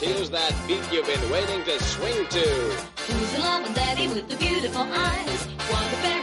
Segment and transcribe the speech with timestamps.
[0.00, 2.38] Here's that beat you've been waiting to swing to.
[2.38, 5.44] Who's the loving daddy with the beautiful eyes?
[5.68, 6.17] What a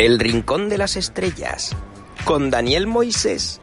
[0.00, 1.76] El Rincón de las Estrellas,
[2.24, 3.60] con Daniel Moisés.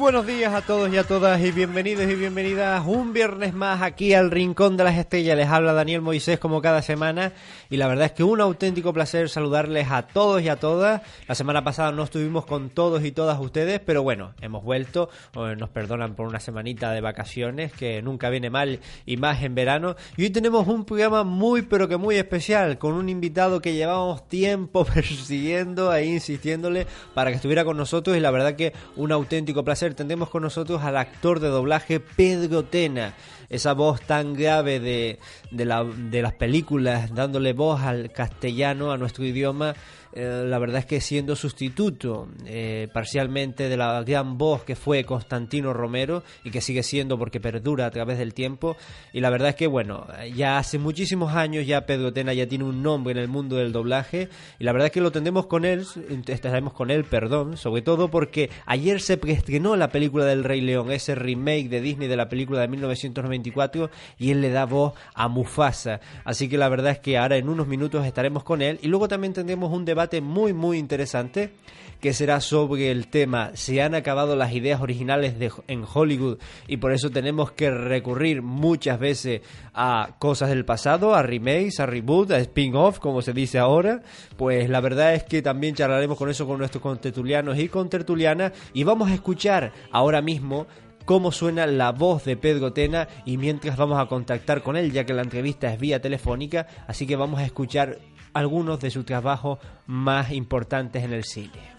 [0.00, 4.14] Buenos días a todos y a todas y bienvenidos y bienvenidas un viernes más aquí
[4.14, 5.36] al Rincón de las Estrellas.
[5.36, 7.34] Les habla Daniel Moisés como cada semana
[7.68, 11.02] y la verdad es que un auténtico placer saludarles a todos y a todas.
[11.28, 15.10] La semana pasada no estuvimos con todos y todas ustedes, pero bueno, hemos vuelto.
[15.36, 19.54] Eh, Nos perdonan por una semanita de vacaciones que nunca viene mal y más en
[19.54, 19.96] verano.
[20.16, 24.26] Y hoy tenemos un programa muy pero que muy especial con un invitado que llevamos
[24.28, 29.62] tiempo persiguiendo e insistiéndole para que estuviera con nosotros y la verdad que un auténtico
[29.62, 29.89] placer.
[29.94, 33.14] Tendremos con nosotros al actor de doblaje Pedro Tena,
[33.48, 35.18] esa voz tan grave de,
[35.50, 39.74] de, la- de las películas, dándole voz al castellano, a nuestro idioma.
[40.12, 45.04] Eh, la verdad es que siendo sustituto eh, parcialmente de la gran voz que fue
[45.04, 48.76] Constantino Romero y que sigue siendo porque perdura a través del tiempo.
[49.12, 52.64] Y la verdad es que bueno ya hace muchísimos años ya Pedro Tena ya tiene
[52.64, 54.28] un nombre en el mundo del doblaje
[54.58, 55.86] y la verdad es que lo tendremos con él
[56.26, 60.90] estaremos con él perdón sobre todo porque ayer se preestrenó la película del Rey León
[60.90, 65.28] ese remake de Disney de la película de 1994 y él le da voz a
[65.28, 66.00] Mufasa.
[66.24, 69.08] Así que la verdad es que ahora en unos minutos estaremos con él y luego
[69.08, 71.52] también tendremos un debate muy muy interesante
[72.00, 76.78] que será sobre el tema se han acabado las ideas originales de, en Hollywood y
[76.78, 79.42] por eso tenemos que recurrir muchas veces
[79.74, 84.02] a cosas del pasado, a remakes, a reboot, a spin-off, como se dice ahora.
[84.36, 88.52] Pues la verdad es que también charlaremos con eso con nuestros contertulianos y contertulianas.
[88.72, 90.66] Y vamos a escuchar ahora mismo
[91.04, 95.04] cómo suena la voz de Pedro Tena y mientras vamos a contactar con él ya
[95.04, 97.98] que la entrevista es vía telefónica, así que vamos a escuchar
[98.32, 101.72] algunos de sus trabajos más importantes en el cine.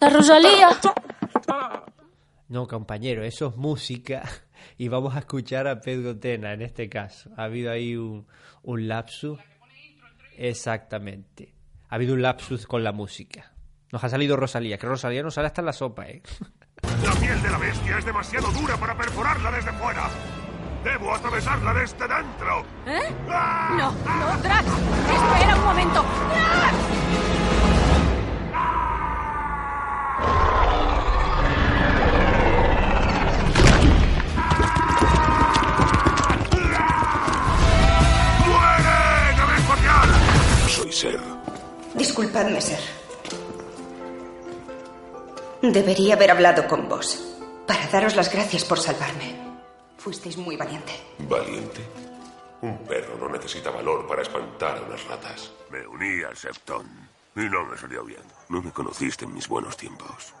[0.00, 0.68] La Rosalía.
[2.48, 4.22] No, compañero, eso es música
[4.78, 7.30] y vamos a escuchar a Pedro Tena en este caso.
[7.36, 8.26] Ha habido ahí un,
[8.62, 9.38] un lapsus.
[10.36, 11.54] Exactamente.
[11.88, 13.52] Ha habido un lapsus con la música.
[13.92, 16.22] Nos ha salido Rosalía, que Rosalía nos sale hasta en la sopa, ¿eh?
[16.82, 20.08] La piel de la bestia es demasiado dura para perforarla desde fuera.
[20.84, 22.60] Debo atravesarla desde dentro.
[22.86, 23.10] ¿Eh?
[23.30, 23.70] ¡Ah!
[23.78, 24.66] No, no, Drax.
[24.66, 26.04] Espera un momento.
[26.28, 26.74] ¡Drax!
[38.46, 40.68] ¡Muere!
[40.68, 41.20] Soy Ser.
[41.94, 42.80] Disculpadme, ser.
[45.62, 47.36] Debería haber hablado con vos
[47.66, 49.53] para daros las gracias por salvarme.
[50.04, 50.92] Fuisteis muy valiente.
[51.20, 51.80] ¿Valiente?
[52.60, 55.50] Un perro no necesita valor para espantar a unas ratas.
[55.70, 58.20] Me uní al Septón y no me salió bien.
[58.50, 60.34] No me conociste en mis buenos tiempos.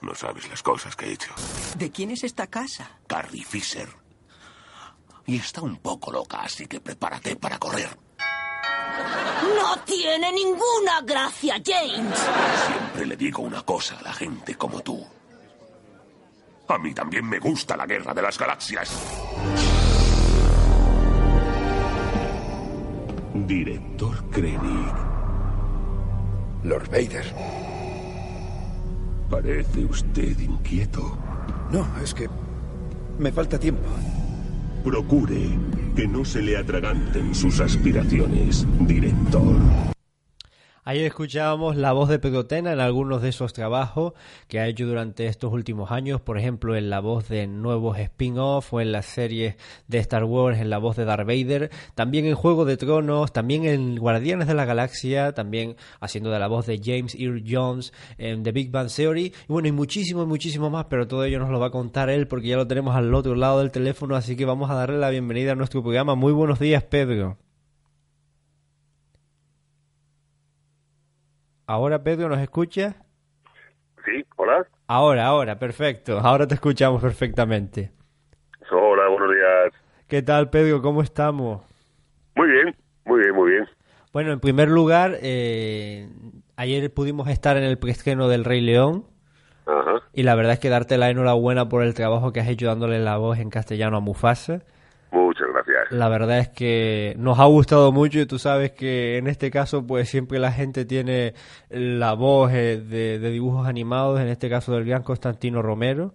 [0.00, 1.32] No sabes las cosas que he hecho.
[1.76, 2.88] ¿De quién es esta casa?
[3.08, 3.88] Carrie Fisher.
[5.26, 7.98] Y está un poco loca, así que prepárate para correr.
[9.56, 12.16] No tiene ninguna gracia, James.
[12.68, 15.04] Siempre le digo una cosa a la gente como tú.
[16.68, 18.90] A mí también me gusta la guerra de las galaxias.
[23.46, 24.94] Director Krennic.
[26.62, 27.24] Lord Vader.
[29.28, 31.18] Parece usted inquieto.
[31.70, 32.28] No, es que
[33.18, 33.88] me falta tiempo.
[34.82, 35.58] Procure
[35.94, 39.93] que no se le atraganten sus aspiraciones, director.
[40.86, 44.12] Ahí escuchábamos la voz de Pedro Tena en algunos de esos trabajos
[44.48, 48.74] que ha hecho durante estos últimos años, por ejemplo, en la voz de nuevos spin-off
[48.74, 49.56] o en las series
[49.88, 53.64] de Star Wars, en la voz de Darth Vader, también en Juego de Tronos, también
[53.64, 58.42] en Guardianes de la Galaxia, también haciendo de la voz de James Earl Jones en
[58.42, 61.60] The Big Bang Theory, y bueno, y muchísimo, muchísimo más, pero todo ello nos lo
[61.60, 64.44] va a contar él porque ya lo tenemos al otro lado del teléfono, así que
[64.44, 66.14] vamos a darle la bienvenida a nuestro programa.
[66.14, 67.38] Muy buenos días, Pedro.
[71.66, 72.94] Ahora, Pedro, ¿nos escucha?
[74.04, 74.66] Sí, hola.
[74.86, 76.18] Ahora, ahora, perfecto.
[76.18, 77.90] Ahora te escuchamos perfectamente.
[78.70, 79.82] Hola, buenos días.
[80.06, 80.82] ¿Qué tal, Pedro?
[80.82, 81.62] ¿Cómo estamos?
[82.36, 82.76] Muy bien,
[83.06, 83.64] muy bien, muy bien.
[84.12, 86.10] Bueno, en primer lugar, eh,
[86.56, 89.06] ayer pudimos estar en el preestreno del Rey León.
[89.66, 90.02] Ajá.
[90.12, 92.98] Y la verdad es que darte la enhorabuena por el trabajo que has hecho dándole
[92.98, 94.60] la voz en castellano a Mufasa.
[95.14, 95.92] Muchas gracias.
[95.92, 99.86] La verdad es que nos ha gustado mucho y tú sabes que en este caso
[99.86, 101.34] pues siempre la gente tiene
[101.70, 106.14] la voz eh, de, de dibujos animados, en este caso del gran Constantino Romero.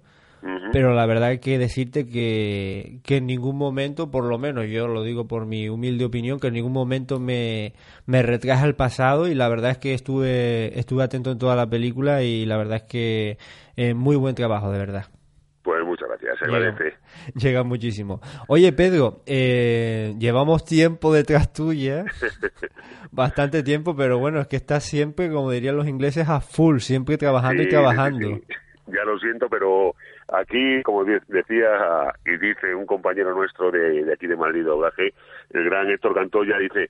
[0.72, 4.88] Pero la verdad hay que decirte que, que en ningún momento, por lo menos yo
[4.88, 7.74] lo digo por mi humilde opinión, que en ningún momento me,
[8.06, 11.69] me retraje al pasado y la verdad es que estuve, estuve atento en toda la
[11.69, 13.38] película y la verdad es que
[13.75, 15.06] eh, muy buen trabajo, de verdad.
[16.39, 16.97] Se Llega, agradece.
[17.36, 18.21] llega muchísimo.
[18.47, 22.06] Oye, Pedro, eh, llevamos tiempo detrás tuya,
[23.12, 27.18] bastante tiempo, pero bueno, es que estás siempre, como dirían los ingleses, a full, siempre
[27.18, 28.27] trabajando y trabajando.
[28.27, 28.53] sí, sí.
[28.91, 29.94] Ya lo siento, pero
[30.33, 31.68] aquí, como de- decía
[32.25, 35.13] y dice un compañero nuestro de, de aquí de Madrid, doblaje,
[35.51, 36.89] el gran Héctor Cantoya, dice,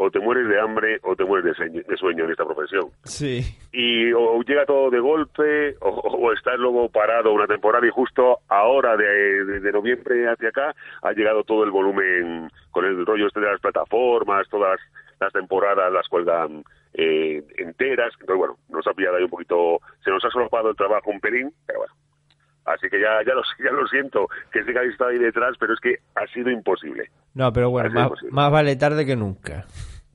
[0.00, 2.88] o te mueres de hambre o te mueres de sueño, en esta profesión.
[3.04, 3.40] Sí.
[3.72, 8.38] y o llega todo de golpe o, o estás luego parado una temporada y justo
[8.48, 13.26] ahora de, de- de noviembre hacia acá ha llegado todo el volumen con el rollo
[13.26, 14.78] este de las plataformas, todas
[15.20, 16.62] las temporadas las cuelgan
[16.94, 20.76] eh, enteras, entonces bueno, nos ha pillado ahí un poquito, se nos ha solapado el
[20.76, 21.94] trabajo un pelín, pero bueno.
[22.74, 25.56] Así que ya, ya, lo, ya lo siento, que sé que habéis estado ahí detrás,
[25.58, 27.10] pero es que ha sido imposible.
[27.34, 27.90] No, pero bueno,
[28.30, 29.64] más, vale tarde que nunca,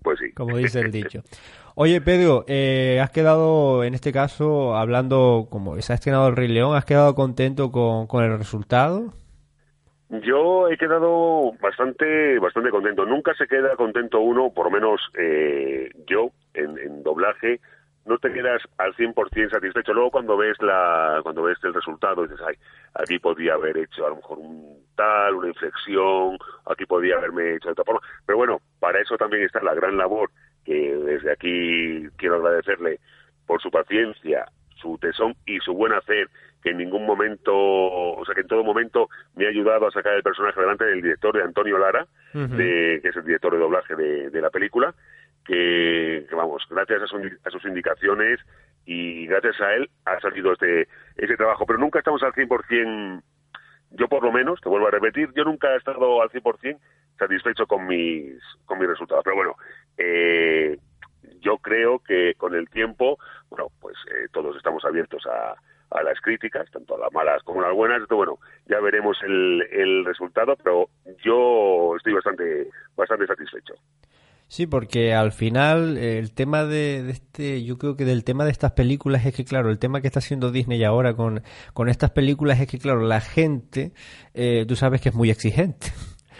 [0.02, 0.32] Pues sí.
[0.34, 1.22] como dice el dicho.
[1.76, 6.48] Oye, Pedro, eh, has quedado, en este caso, hablando, como se ha estrenado el Rey
[6.48, 9.14] León, ¿has quedado contento con, con el resultado?
[10.22, 13.04] Yo he quedado bastante bastante contento.
[13.06, 17.60] Nunca se queda contento uno, por lo menos eh, yo, en, en doblaje,
[18.06, 19.94] no te quedas al 100% satisfecho.
[19.94, 22.56] Luego cuando ves la cuando ves el resultado dices, ay,
[22.94, 27.70] aquí podía haber hecho a lo mejor un tal, una inflexión, aquí podía haberme hecho
[27.70, 28.02] de otra forma.
[28.26, 30.30] Pero bueno, para eso también está la gran labor
[30.66, 33.00] que desde aquí quiero agradecerle
[33.46, 34.46] por su paciencia,
[34.76, 36.30] su tesón y su buen hacer,
[36.62, 40.14] que en ningún momento, o sea, que en todo momento me ha ayudado a sacar
[40.14, 43.96] el personaje adelante del director de Antonio Lara, de, que es el director de doblaje
[43.96, 44.94] de, de la película,
[45.46, 48.40] que, vamos, gracias a, su- a sus indicaciones
[48.86, 53.22] y gracias a él ha salido este, este trabajo, pero nunca estamos al 100%,
[53.92, 56.80] yo por lo menos, te vuelvo a repetir, yo nunca he estado al 100%
[57.18, 59.56] satisfecho con mis, con mis resultados, pero bueno,
[59.98, 60.78] eh,
[61.40, 63.18] yo creo que con el tiempo,
[63.50, 65.54] bueno, pues eh, todos estamos abiertos a,
[65.98, 68.08] a las críticas, tanto a las malas como a las buenas.
[68.10, 70.88] Bueno, ya veremos el, el resultado, pero
[71.24, 73.76] yo estoy bastante, bastante satisfecho.
[74.48, 78.46] Sí, porque al final eh, el tema de, de este, yo creo que del tema
[78.46, 81.42] de estas películas es que, claro, el tema que está haciendo Disney ahora con,
[81.74, 83.94] con estas películas es que, claro, la gente,
[84.34, 85.88] eh, tú sabes que es muy exigente.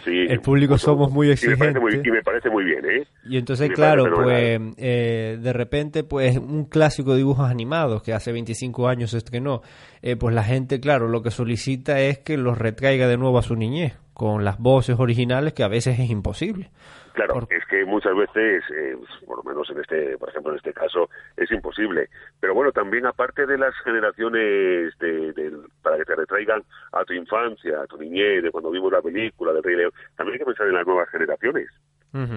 [0.04, 2.06] Sí, el público somos muy y me, parece muy, exigentes.
[2.06, 3.06] y me parece muy bien, ¿eh?
[3.26, 8.30] Y entonces, claro, pues eh, de repente, pues un clásico de dibujos animados que hace
[8.30, 9.62] 25 años se estrenó,
[10.02, 13.42] eh, pues la gente, claro, lo que solicita es que los retraiga de nuevo a
[13.42, 16.70] su niñez, con las voces originales que a veces es imposible.
[17.14, 20.72] Claro, es que muchas veces, eh, por lo menos en este, por ejemplo, en este
[20.72, 22.08] caso, es imposible.
[22.40, 27.12] Pero bueno, también aparte de las generaciones de, del- para que te retraigan a tu
[27.12, 30.44] infancia, a tu niñez, de cuando vimos la película del Rey León, también hay que
[30.44, 31.68] pensar en las nuevas generaciones.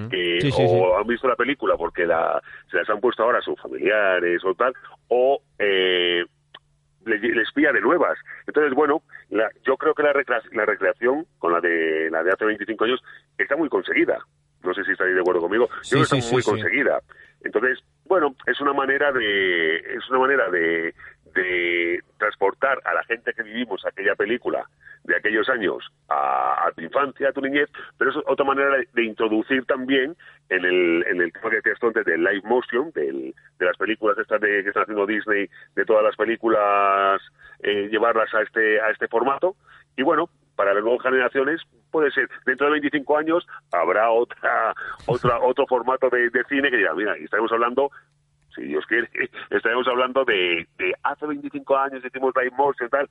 [0.10, 1.02] Que Sí, sí, o sí.
[1.02, 4.54] han visto la película porque la, se las han puesto ahora a sus familiares o
[4.56, 4.74] tal,
[5.08, 6.24] o eh,
[7.06, 8.18] le- les pilla de nuevas.
[8.46, 12.32] Entonces, bueno, la- yo creo que la, recrea- la recreación con la de la de
[12.32, 13.04] hace 25 años
[13.38, 14.20] está muy conseguida.
[14.68, 15.68] No sé si estáis de acuerdo conmigo.
[15.70, 16.50] Yo Sí, creo que sí, está sí, muy sí.
[16.52, 17.00] conseguida.
[17.44, 20.94] Entonces, bueno, es una manera de es una manera de,
[21.34, 24.66] de transportar a la gente que vivimos aquella película
[25.04, 25.78] de aquellos años
[26.10, 30.16] a, a tu infancia, a tu niñez, pero es otra manera de, de introducir también
[30.50, 34.18] en el, en el tema que decías antes del live motion, del, de las películas
[34.18, 37.22] estas de, que están haciendo Disney, de todas las películas,
[37.64, 39.56] eh, llevarlas a este, a este formato.
[39.96, 41.62] Y bueno, para las nuevas generaciones
[41.92, 44.74] puede ser, dentro de 25 años habrá otra,
[45.06, 47.90] otra otro formato de, de cine que dirá, mira, y estaremos hablando
[48.54, 49.08] si Dios quiere,
[49.52, 53.10] estaremos hablando de, de hace 25 años hicimos live motion y tal.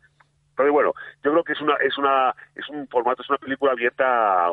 [0.57, 3.73] Pero bueno, yo creo que es una es una es un formato, es una película
[3.73, 4.51] abierta a,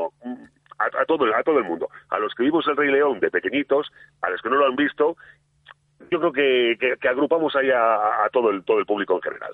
[0.77, 3.91] a todo a todo el mundo, a los que vimos el Rey León de pequeñitos,
[4.21, 5.15] a los que no lo han visto,
[6.11, 9.21] yo creo que, que, que agrupamos ahí a, a, todo el todo el público en
[9.21, 9.53] general.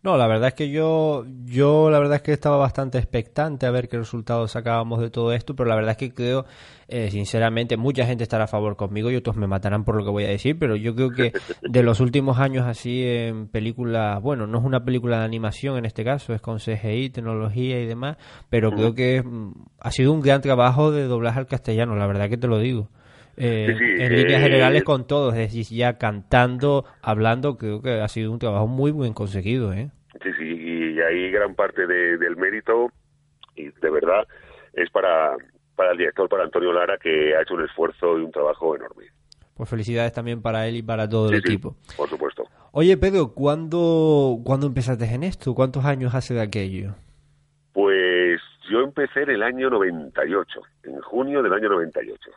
[0.00, 3.72] No, la verdad es que yo, yo la verdad es que estaba bastante expectante a
[3.72, 6.44] ver qué resultados sacábamos de todo esto, pero la verdad es que creo,
[6.86, 10.10] eh, sinceramente, mucha gente estará a favor conmigo y otros me matarán por lo que
[10.10, 14.46] voy a decir, pero yo creo que de los últimos años así en películas, bueno,
[14.46, 18.18] no es una película de animación en este caso, es con CGI, tecnología y demás,
[18.50, 22.28] pero creo que mm, ha sido un gran trabajo de doblaje al castellano, la verdad
[22.28, 22.88] que te lo digo.
[23.40, 27.80] Eh, Sí, sí, en líneas eh, generales con todos, es decir, ya cantando, hablando, creo
[27.80, 29.90] que ha sido un trabajo muy bien conseguido, ¿eh?
[30.22, 32.90] Sí, sí, y ahí gran parte de- del mérito,
[33.54, 34.26] y de verdad,
[34.72, 35.36] es para,
[35.76, 39.04] para el director, para Antonio Lara, que ha hecho un esfuerzo y un trabajo enorme.
[39.54, 41.76] Pues felicidades también para él y para todo el sí, equipo.
[41.96, 42.44] por supuesto.
[42.72, 45.54] Oye, Pedro, ¿cuándo, ¿cuándo empezaste en esto?
[45.54, 46.94] ¿Cuántos años hace de aquello?
[47.72, 48.40] Pues
[48.70, 52.30] yo empecé en el año 98, en junio del año 98.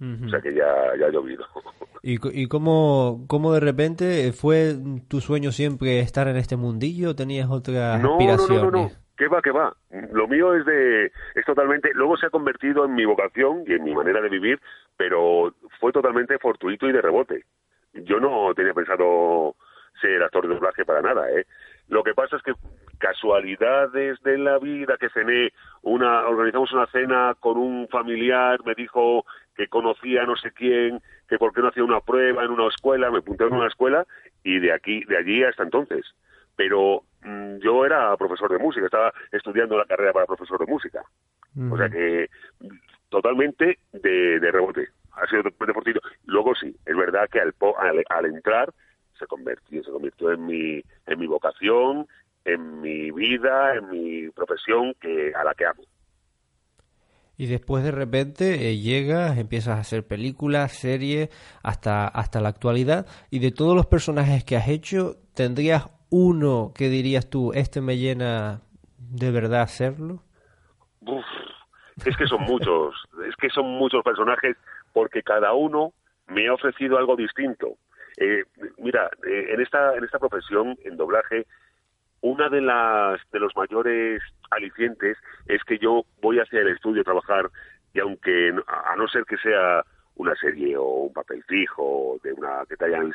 [0.00, 0.66] O sea que ya,
[0.98, 1.44] ya ha llovido.
[2.02, 4.74] ¿Y, y cómo, cómo de repente fue
[5.08, 8.62] tu sueño siempre estar en este mundillo o tenías otras No, no, no, aspiraciones?
[8.62, 8.90] no, no.
[9.16, 9.76] ¿Qué va, qué va?
[10.12, 13.82] Lo mío es de, es totalmente, luego se ha convertido en mi vocación y en
[13.82, 14.60] mi manera de vivir,
[14.96, 17.44] pero fue totalmente fortuito y de rebote.
[17.94, 19.56] Yo no tenía pensado
[20.00, 21.46] ser actor de doblaje para nada, ¿eh?
[21.88, 22.52] Lo que pasa es que
[22.98, 25.52] casualidades de la vida que cené,
[25.82, 29.24] una, organizamos una cena con un familiar, me dijo
[29.58, 32.68] que conocía a no sé quién, que por qué no hacía una prueba en una
[32.68, 34.06] escuela, me apunté en una escuela
[34.42, 36.06] y de aquí, de allí hasta entonces
[36.58, 41.02] pero mm, yo era profesor de música, estaba estudiando la carrera para profesor de música.
[41.70, 42.28] O sea que
[43.08, 44.88] totalmente de, de rebote.
[45.12, 46.00] Ha sido totalmente fortuito.
[46.26, 48.72] Luego sí, es verdad que al, al, al entrar
[49.18, 52.06] se convirtió, se convirtió en mi, en mi vocación,
[52.44, 55.82] en mi vida, en mi profesión que a la que amo.
[57.38, 61.30] Y después de repente eh, llegas, empiezas a hacer películas, series,
[61.62, 63.06] hasta, hasta la actualidad.
[63.30, 67.96] Y de todos los personajes que has hecho, ¿tendrías uno que dirías tú, este me
[67.96, 68.60] llena
[68.98, 70.24] de verdad hacerlo?
[71.02, 71.24] Uf,
[72.04, 72.94] es que son muchos,
[73.28, 74.56] es que son muchos personajes
[74.92, 75.92] porque cada uno
[76.26, 77.76] me ha ofrecido algo distinto.
[78.20, 78.42] Eh,
[78.78, 81.46] mira, eh, en esta en esta profesión, en doblaje,
[82.20, 87.04] una de las de los mayores alicientes es que yo voy hacia el estudio a
[87.04, 87.50] trabajar
[87.94, 89.84] y aunque a no ser que sea
[90.16, 93.12] una serie o un papel fijo de una que te hayan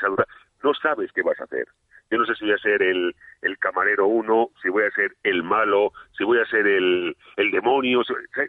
[0.64, 1.68] no sabes qué vas a hacer.
[2.10, 5.16] Yo no sé si voy a ser el, el camarero uno, si voy a ser
[5.24, 8.02] el malo, si voy a ser el, el demonio,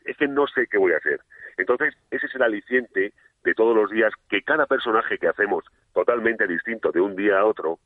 [0.04, 1.20] es que no sé qué voy a hacer.
[1.56, 6.46] Entonces, ese es el aliciente de todos los días, que cada personaje que hacemos totalmente
[6.46, 7.78] distinto de un día a otro,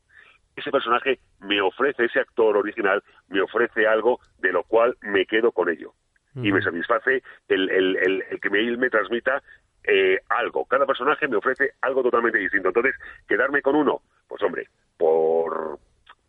[0.59, 5.51] ese personaje me ofrece, ese actor original me ofrece algo de lo cual me quedo
[5.51, 5.93] con ello.
[6.35, 9.41] Y me satisface el, el, el, el que me, él me transmita
[9.83, 10.65] eh, algo.
[10.65, 12.69] Cada personaje me ofrece algo totalmente distinto.
[12.69, 12.95] Entonces,
[13.27, 15.79] quedarme con uno, pues hombre, por,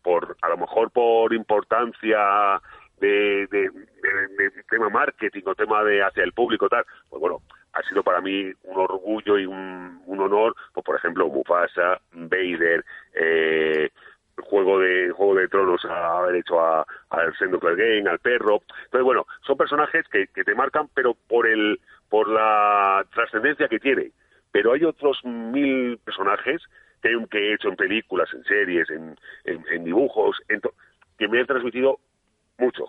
[0.01, 2.59] por a lo mejor por importancia
[2.99, 7.41] de, de, de- de tema marketing o tema de hacia el público tal, pues bueno,
[7.73, 12.83] ha sido para mí un orgullo y un, un honor, pues por ejemplo Mufasa, Vader,
[13.13, 13.89] eh,
[14.37, 18.61] Juego de Juego de Tronos a haber hecho a, al Sendo Clegane, al perro.
[18.85, 23.79] Entonces bueno, son personajes que, que te marcan, pero por el por la trascendencia que
[23.79, 24.11] tiene.
[24.51, 26.61] Pero hay otros mil personajes
[27.01, 30.73] que, que he hecho en películas, en series, en, en, en dibujos, en to-
[31.17, 31.99] que me han transmitido
[32.57, 32.83] mucho.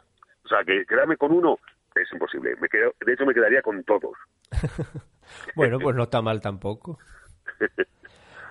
[0.44, 1.58] O sea, que quedarme con uno
[1.94, 2.56] es imposible.
[2.60, 4.16] Me quedo, de hecho, me quedaría con todos.
[5.54, 6.98] Bueno, pues no está mal tampoco.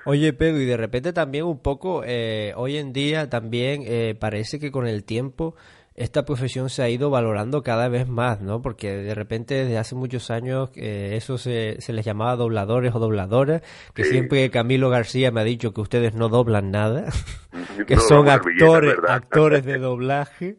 [0.06, 4.60] Oye, Pedro, y de repente también un poco, eh, hoy en día también eh, parece
[4.60, 5.56] que con el tiempo
[5.94, 8.62] esta profesión se ha ido valorando cada vez más, ¿no?
[8.62, 13.00] Porque de repente desde hace muchos años eh, eso se, se les llamaba dobladores o
[13.00, 13.62] dobladoras,
[13.94, 17.06] que siempre Camilo García me ha dicho que ustedes no doblan nada,
[17.88, 20.58] que No, son actores, actores de doblaje.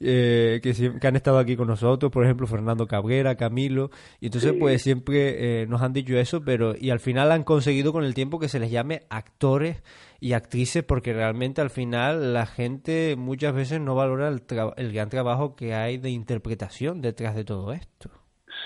[0.00, 3.90] Eh, que, que han estado aquí con nosotros, por ejemplo, Fernando Cabrera, Camilo,
[4.20, 7.92] y entonces pues siempre eh, nos han dicho eso, pero y al final han conseguido
[7.92, 9.82] con el tiempo que se les llame actores
[10.20, 14.92] y actrices, porque realmente al final la gente muchas veces no valora el, tra- el
[14.92, 18.10] gran trabajo que hay de interpretación detrás de todo esto.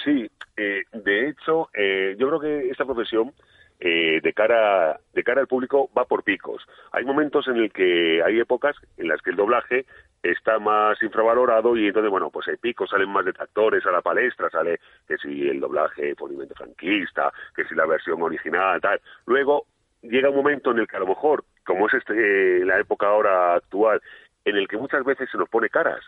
[0.05, 3.33] Sí, eh, de hecho, eh, yo creo que esta profesión
[3.81, 6.62] eh, de cara de cara al público va por picos.
[6.93, 9.85] Hay momentos en el que hay épocas en las que el doblaje
[10.25, 14.49] está más infravalorado y entonces bueno pues hay picos salen más detractores a la palestra
[14.49, 19.66] sale que si el doblaje puramente franquista que si la versión original tal luego
[20.02, 23.07] llega un momento en el que a lo mejor como es este eh, la época
[23.07, 24.00] ahora actual
[24.47, 26.04] en el que muchas veces se nos pone caras,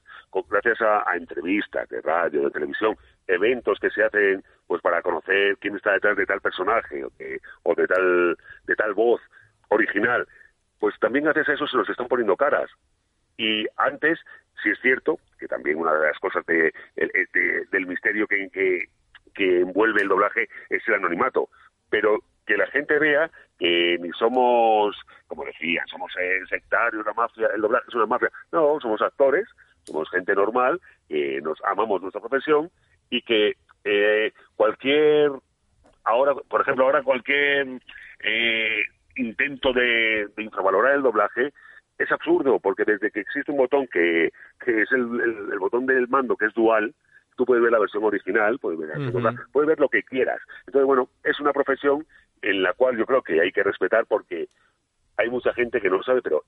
[0.50, 2.94] gracias a, a entrevistas de radio, de televisión,
[3.26, 7.10] eventos que se hacen pues para conocer quién está detrás de tal personaje o
[7.62, 9.22] o de tal de tal voz
[9.68, 10.26] original,
[10.78, 12.70] pues también gracias a eso se nos están poniendo caras.
[13.36, 14.18] Y antes,
[14.62, 18.88] sí es cierto, que también una de las cosas de, el- de- del misterio que,
[19.38, 21.50] envuelve el doblaje es el anonimato,
[21.90, 27.48] pero que la gente vea que ni somos, como decían, somos el sectario, la mafia,
[27.54, 28.30] el doblaje es una mafia.
[28.52, 29.46] No, somos actores,
[29.84, 32.70] somos gente normal, que nos amamos nuestra profesión
[33.10, 35.30] y que eh, cualquier,
[36.04, 37.80] ahora, por ejemplo, ahora cualquier
[38.20, 38.82] eh,
[39.16, 41.52] intento de, de infravalorar el doblaje
[41.98, 44.30] es absurdo, porque desde que existe un botón que,
[44.64, 46.94] que es el, el- el botón del mando, que es dual,
[47.36, 49.10] tú puedes ver la versión original, puedes ver, Ujú.
[49.12, 50.40] doblaje, puedes ver lo que quieras.
[50.66, 52.06] Entonces, bueno, es una profesión
[52.42, 54.48] en la cual yo creo que hay que respetar porque
[55.16, 56.44] hay mucha gente que no lo sabe, pero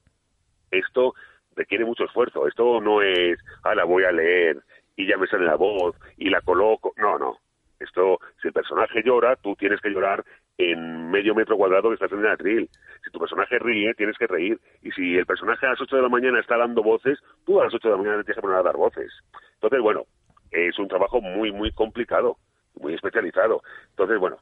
[0.70, 1.14] esto
[1.56, 2.46] requiere mucho esfuerzo.
[2.46, 4.62] Esto no es, ah, la voy a leer
[4.96, 6.92] y ya me sale la voz y la coloco.
[6.96, 7.38] No, no.
[7.80, 10.24] Esto, si el personaje llora, tú tienes que llorar
[10.58, 12.68] en medio metro cuadrado que estás en el atril.
[13.04, 14.60] Si tu personaje ríe, tienes que reír.
[14.82, 17.64] Y si el personaje a las 8 de la mañana está dando voces, tú a
[17.64, 19.12] las 8 de la mañana tienes que poner a dar voces.
[19.54, 20.04] Entonces, bueno,
[20.50, 22.36] es un trabajo muy, muy complicado,
[22.74, 23.62] muy especializado.
[23.90, 24.38] Entonces, bueno,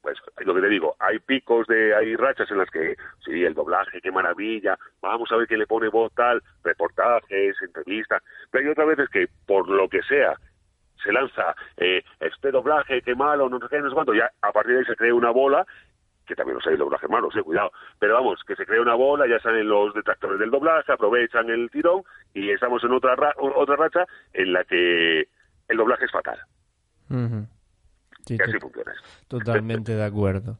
[0.00, 3.54] pues lo que te digo, hay picos de, hay rachas en las que, sí, el
[3.54, 8.70] doblaje, qué maravilla, vamos a ver quién le pone voz tal, reportajes, entrevistas, pero hay
[8.70, 10.34] otras veces que, por lo que sea,
[11.02, 14.52] se lanza eh, este doblaje, qué malo, no sé qué, no sé cuánto, ya a
[14.52, 15.66] partir de ahí se crea una bola,
[16.26, 19.26] que también los hay doblajes malos, eh, cuidado, pero vamos, que se crea una bola,
[19.26, 22.02] ya salen los detractores del doblaje, aprovechan el tirón
[22.34, 25.20] y estamos en otra, ra- otra racha en la que
[25.68, 26.38] el doblaje es fatal.
[28.26, 28.92] Sí, Y así funciona.
[29.28, 30.58] Totalmente de acuerdo.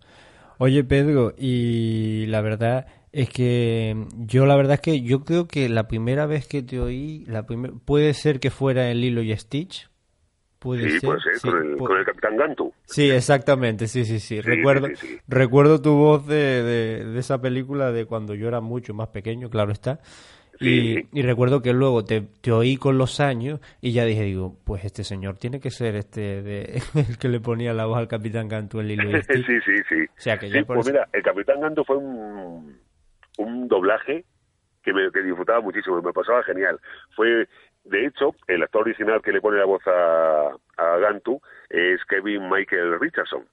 [0.58, 5.68] Oye, Pedro, y la verdad es que yo la verdad es que yo creo que
[5.68, 9.36] la primera vez que te oí, la primer, puede ser que fuera en Lilo y
[9.36, 9.88] Stitch.
[10.58, 11.08] Puede Sí, ser.
[11.08, 12.72] puede ser, sí, con, el, con el Capitán Gantu.
[12.84, 14.36] Sí, exactamente, sí, sí, sí.
[14.36, 14.88] Sí, Recuerdo,
[15.28, 19.50] recuerdo tu voz de, de, de esa película de cuando yo era mucho más pequeño,
[19.50, 20.00] claro está.
[20.60, 24.56] Y, y recuerdo que luego te, te oí con los años y ya dije, digo,
[24.64, 28.08] pues este señor tiene que ser este de, el que le ponía la voz al
[28.08, 28.48] Capitán
[28.82, 29.46] Lilo y Stitch.
[29.46, 30.02] sí, sí, sí.
[30.02, 32.76] O sea, que ya por pues eso- mira, el Capitán Gantu fue un,
[33.36, 34.24] un doblaje
[34.82, 36.80] que me que disfrutaba muchísimo, me pasaba genial.
[37.14, 37.46] Fue,
[37.88, 42.48] de hecho, el actor original que le pone la voz a, a Gantu es Kevin
[42.48, 43.44] Michael Richardson.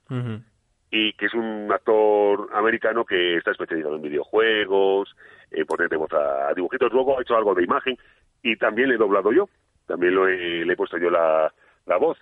[0.92, 5.14] Y que es un actor americano que está especializado en videojuegos,
[5.52, 6.92] en ponerle voz a, a dibujitos.
[6.94, 7.98] Luego ha hecho algo de imagen
[8.44, 9.50] y también le he doblado yo,
[9.88, 11.52] también lo he- le he puesto yo la,
[11.86, 12.18] la voz.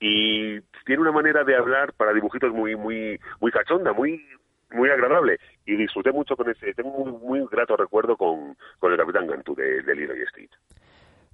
[0.00, 4.22] Y tiene una manera de hablar para dibujitos muy muy muy cachonda, muy
[4.70, 5.38] muy agradable.
[5.64, 6.74] Y disfruté mucho con ese.
[6.74, 10.52] Tengo un muy, grato recuerdo con, con el Capitán Gantu de, de Lilo y Stitch.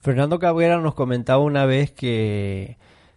[0.05, 2.77] Fernando Cabrera nos comentaba una vez que,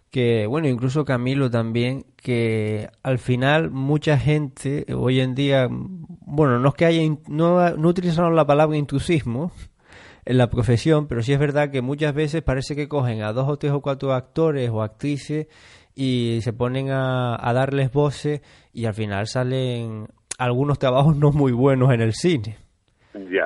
[0.09, 6.69] que, bueno, incluso Camilo también, que al final mucha gente hoy en día, bueno, no
[6.69, 9.51] es que haya, no, no la palabra intrusismo
[10.23, 13.49] en la profesión, pero sí es verdad que muchas veces parece que cogen a dos
[13.49, 15.47] o tres o cuatro actores o actrices
[15.93, 18.39] y se ponen a, a darles voces
[18.71, 22.55] y al final salen algunos trabajos no muy buenos en el cine.
[23.13, 23.45] Ya.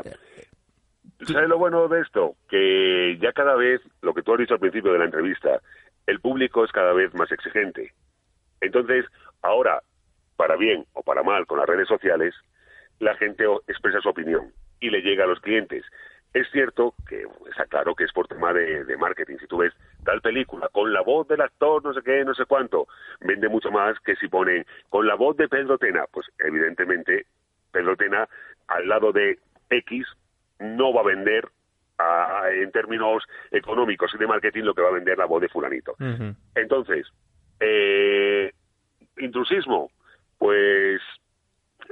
[1.25, 2.35] ¿Sabes lo bueno de esto?
[2.49, 5.61] Que ya cada vez, lo que tú has dicho al principio de la entrevista,
[6.07, 7.93] el público es cada vez más exigente.
[8.59, 9.05] Entonces,
[9.41, 9.81] ahora,
[10.35, 12.33] para bien o para mal, con las redes sociales,
[12.99, 15.85] la gente expresa su opinión y le llega a los clientes.
[16.33, 19.37] Es cierto que está claro que es por tema de, de marketing.
[19.39, 19.73] Si tú ves
[20.05, 22.87] tal película con la voz del actor, no sé qué, no sé cuánto,
[23.19, 26.05] vende mucho más que si ponen con la voz de Pedro Tena.
[26.11, 27.25] Pues evidentemente,
[27.71, 28.29] Pedro Tena,
[28.67, 30.07] al lado de X,
[30.61, 31.47] no va a vender
[31.97, 35.49] a- en términos económicos y de marketing lo que va a vender la voz de
[35.49, 35.95] fulanito.
[36.55, 37.07] Entonces,
[37.59, 38.51] eh,
[39.17, 39.91] intrusismo,
[40.37, 41.01] pues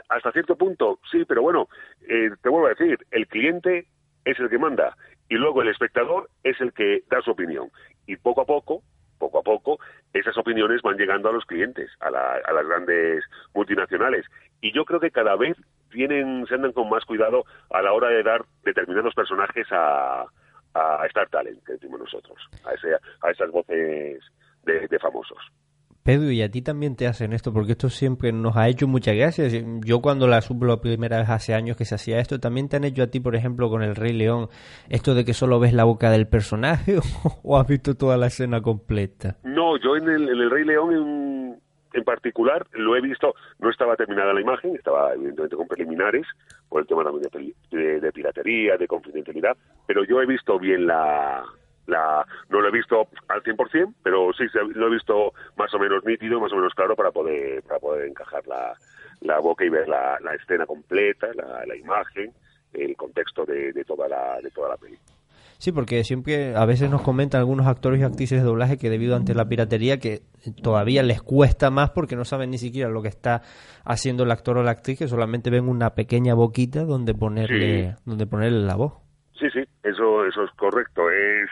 [0.10, 1.68] hasta cierto punto sí, pero bueno,
[2.08, 3.86] eh, te vuelvo a decir, el cliente
[4.26, 4.96] es el que manda
[5.28, 7.70] y luego el espectador es el que da su opinión.
[8.08, 8.82] Y poco a poco,
[9.20, 9.80] poco a poco,
[10.14, 14.26] esas opiniones van llegando a los clientes, a, la- a las grandes multinacionales.
[14.62, 15.56] Y yo creo que cada vez
[15.92, 20.26] tienen, se andan con más cuidado a la hora de dar determinados personajes a,
[20.74, 24.20] a Star Talent, que decimos nosotros, a, ese, a esas voces
[24.64, 25.38] de, de famosos.
[26.04, 29.16] Pedro, y a ti también te hacen esto, porque esto siempre nos ha hecho muchas
[29.16, 29.54] gracias.
[29.86, 32.78] Yo cuando la supe la primera vez hace años que se hacía esto, también te
[32.78, 34.48] han hecho a ti, por ejemplo, con el Rey León,
[34.88, 36.98] esto de que solo ves la boca del personaje
[37.44, 39.38] o has visto toda la escena completa.
[39.44, 41.60] No, yo en el, en el Rey León
[41.94, 46.26] en, particular lo he visto, no estaba terminada la imagen, estaba evidentemente con preliminares,
[46.68, 47.28] por el tema también
[47.72, 51.44] de, de- de piratería, de confidencialidad, pero yo he visto bien la,
[51.88, 54.44] la no lo he visto al 100%, pero sí
[54.76, 58.08] lo he visto más o menos nítido, más o menos claro para poder, para poder
[58.08, 58.76] encajar la,
[59.22, 62.32] la boca y ver la, escena completa, la, la imagen,
[62.74, 65.19] el contexto de toda la, de toda la película.
[65.60, 69.18] Sí, porque siempre a veces nos comentan algunos actores y actrices de doblaje que debido
[69.18, 70.22] ante la piratería que
[70.64, 73.42] todavía les cuesta más porque no saben ni siquiera lo que está
[73.84, 78.26] haciendo el actor o la actriz, que solamente ven una pequeña boquita donde ponerle, donde
[78.26, 78.94] ponerle la voz.
[79.38, 81.12] Sí, sí, eso, eso es correcto.
[81.12, 81.50] Es,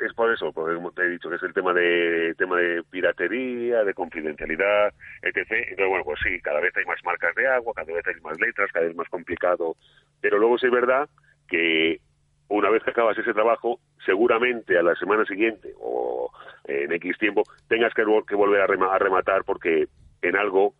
[0.00, 3.84] es por eso, porque te he dicho que es el tema de tema de piratería,
[3.84, 4.92] de confidencialidad,
[5.22, 5.50] etc.
[5.50, 8.38] Entonces, bueno, pues sí, cada vez hay más marcas de agua, cada vez hay más
[8.38, 9.76] letras, cada vez es más complicado.
[10.20, 11.08] Pero luego sí es verdad
[11.48, 12.00] que
[12.48, 16.30] una vez que acabas ese trabajo, seguramente a la semana siguiente o
[16.64, 19.86] en X tiempo tengas que, vol- que volver a, rema- a rematar porque
[20.22, 20.74] en algo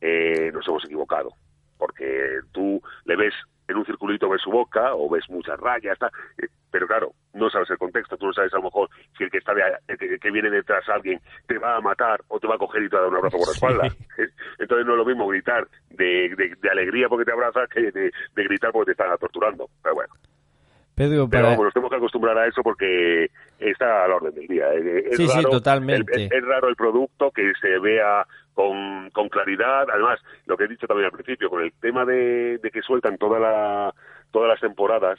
[0.00, 1.30] eh, nos hemos equivocado.
[1.76, 3.34] Porque tú le ves
[3.68, 6.10] en un circulito, ves su boca o ves muchas rayas, tal,
[6.42, 9.30] eh, pero claro, no sabes el contexto, tú no sabes a lo mejor si el
[9.30, 12.54] que está de- el que, viene detrás alguien te va a matar o te va
[12.54, 13.88] a coger y te va a dar un abrazo por la espalda.
[14.58, 18.10] Entonces no es lo mismo gritar de, de- de alegría porque te abraza que de
[18.34, 19.68] gritar porque te están torturando.
[19.82, 20.14] Pero bueno.
[20.98, 24.46] Pedro, Pero vamos, nos tenemos que acostumbrar a eso porque está a la orden del
[24.46, 24.72] día.
[24.74, 26.14] Es Sí, sí, raro totalmente.
[26.14, 29.86] el- es, es raro el producto que se vea con, con claridad.
[29.90, 33.16] Además, lo que he dicho también al principio, con el tema de, de que sueltan
[33.18, 33.94] toda la,
[34.32, 35.18] todas las temporadas,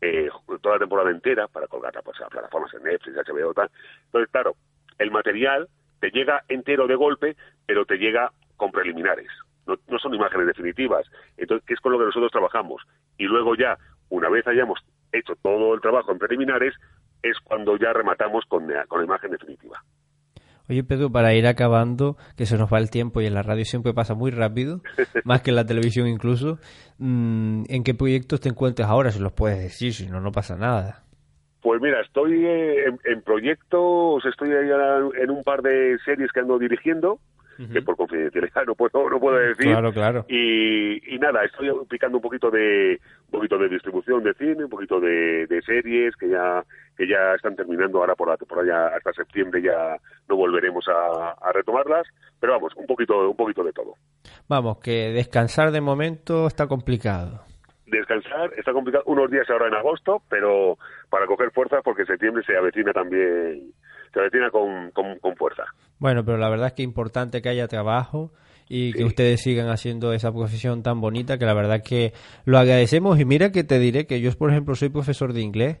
[0.00, 0.28] eh,
[0.62, 3.70] toda la temporada entera para colgarla pues, a plataformas en Netflix, HBO, tal.
[4.06, 4.54] Entonces, claro,
[4.98, 5.68] el material
[6.00, 7.36] te llega entero de golpe,
[7.66, 9.28] pero te llega con preliminares.
[9.66, 11.04] No, no son imágenes definitivas.
[11.36, 12.82] Entonces, que es con lo que nosotros trabajamos.
[13.18, 13.76] Y luego ya,
[14.10, 14.78] una vez hayamos
[15.12, 16.74] hecho todo el trabajo en preliminares,
[17.22, 19.82] es cuando ya rematamos con, la- con la imagen definitiva.
[20.68, 23.64] Oye, Pedro, para ir acabando, que se nos va el tiempo y en la radio
[23.64, 24.80] siempre pasa muy rápido,
[25.24, 26.58] más que en la televisión incluso,
[26.98, 29.10] mm, ¿en qué proyectos te encuentras ahora?
[29.12, 31.04] Si los puedes decir, si no, no pasa nada.
[31.62, 36.58] Pues mira, estoy eh, en, en proyectos, estoy en un par de series que ando
[36.58, 37.18] dirigiendo,
[37.56, 39.66] que por confidencialidad no puedo, no puedo decir.
[39.66, 40.26] Claro, claro.
[40.28, 44.70] Y, y nada, estoy picando un poquito de un poquito de distribución de cine, un
[44.70, 46.64] poquito de, de series que ya
[46.96, 49.96] que ya están terminando ahora por la temporada ya hasta septiembre ya
[50.28, 52.06] no volveremos a, a retomarlas,
[52.40, 53.94] pero vamos, un poquito un poquito de todo.
[54.48, 57.42] Vamos, que descansar de momento está complicado.
[57.86, 60.76] Descansar está complicado unos días ahora en agosto, pero
[61.08, 63.72] para coger fuerza porque septiembre se avecina también
[64.16, 65.64] se avecina con, con, con fuerza.
[65.98, 68.32] Bueno, pero la verdad es que es importante que haya trabajo
[68.66, 72.14] y que ustedes sigan haciendo esa profesión tan bonita que la verdad que
[72.46, 73.20] lo agradecemos.
[73.20, 75.80] Y mira que te diré que yo por ejemplo soy profesor de inglés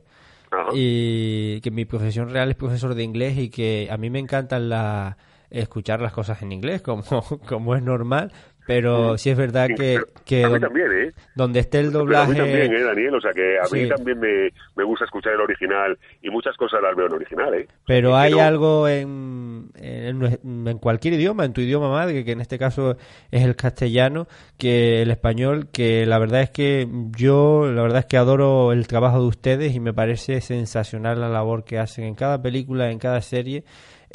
[0.74, 4.68] y que mi profesión real es profesor de inglés y que a mí me encantan
[4.68, 5.16] la
[5.48, 7.02] escuchar las cosas en inglés como,
[7.48, 8.32] como es normal
[8.66, 11.12] pero sí es verdad que, que a mí donde, también, ¿eh?
[11.34, 13.14] donde esté el Pero a doblaje mí también, ¿eh, Daniel?
[13.14, 13.88] O sea, que a mí Sí.
[13.88, 17.68] también me, me gusta escuchar el original y muchas cosas las veo en original, ¿eh?
[17.86, 22.40] Pero hay no- algo en, en, en cualquier idioma, en tu idioma madre, que en
[22.40, 22.96] este caso
[23.30, 24.26] es el castellano,
[24.58, 28.86] que el español, que la verdad es que yo, la verdad es que adoro el
[28.88, 32.98] trabajo de ustedes y me parece sensacional la labor que hacen en cada película, en
[32.98, 33.64] cada serie,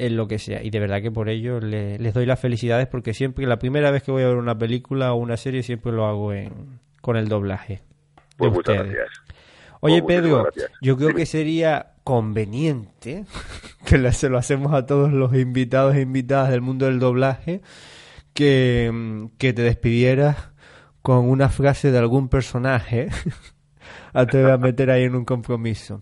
[0.06, 0.64] en lo que sea.
[0.64, 3.92] Y de verdad que por ello le- les doy las felicidades porque siempre, la primera
[3.92, 7.18] vez que voy a ver una película o una serie, siempre lo hago en, con
[7.18, 7.74] el doblaje.
[7.76, 7.82] de
[8.38, 8.96] Pues muchas ustedes.
[8.96, 9.20] gracias.
[9.80, 10.72] Oye, Pues Pedro, gracias.
[10.82, 13.26] yo creo que sería conveniente
[13.86, 17.62] que se lo hacemos a todos los invitados e invitadas del mundo del doblaje
[18.34, 20.50] que, que te despidieras
[21.02, 23.10] con una frase de algún personaje.
[24.14, 26.02] Ah, te voy a meter ahí en un compromiso.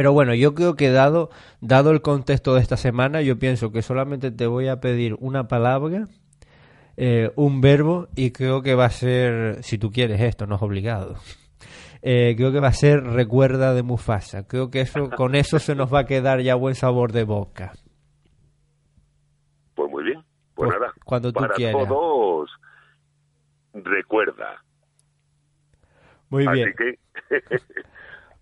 [0.00, 1.28] Pero bueno, yo creo que dado,
[1.60, 5.46] dado el contexto de esta semana, yo pienso que solamente te voy a pedir una
[5.46, 6.06] palabra,
[6.96, 10.62] eh, un verbo, y creo que va a ser, si tú quieres esto, no es
[10.62, 11.16] obligado.
[12.00, 14.46] Eh, creo que va a ser recuerda de Mufasa.
[14.48, 17.72] Creo que eso, con eso se nos va a quedar ya buen sabor de boca.
[19.74, 20.24] Pues muy bien.
[20.54, 20.94] Pues, Pues nada.
[21.04, 21.86] cuando tú para quieras.
[21.86, 22.50] todos,
[23.74, 24.64] recuerda.
[26.30, 26.74] Muy Así bien.
[26.78, 26.98] que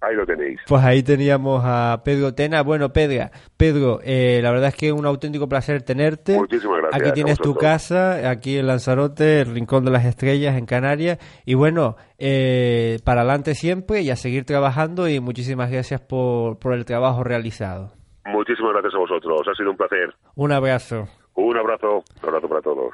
[0.00, 0.60] ahí lo tenéis.
[0.66, 2.62] Pues ahí teníamos a Pedro Tena.
[2.62, 6.36] Bueno, Pedro, Pedro, eh, la verdad es que es un auténtico placer tenerte.
[6.36, 10.56] Muchísimas gracias Aquí a tienes tu casa, aquí en Lanzarote, el Rincón de las Estrellas
[10.56, 11.18] en Canarias.
[11.44, 16.74] Y bueno, eh, para adelante siempre y a seguir trabajando y muchísimas gracias por, por
[16.74, 17.92] el trabajo realizado.
[18.26, 20.14] Muchísimas gracias a vosotros, ha sido un placer.
[20.34, 21.08] Un abrazo.
[21.34, 22.92] Un abrazo, un abrazo para todos.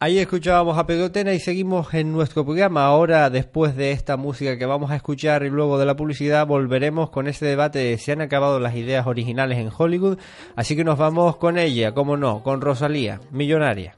[0.00, 2.84] Ahí escuchábamos a Pedro Tena y seguimos en nuestro programa.
[2.84, 7.10] Ahora, después de esta música que vamos a escuchar y luego de la publicidad, volveremos
[7.10, 10.18] con ese debate de si han acabado las ideas originales en Hollywood.
[10.54, 13.96] Así que nos vamos con ella, como no, con Rosalía, millonaria.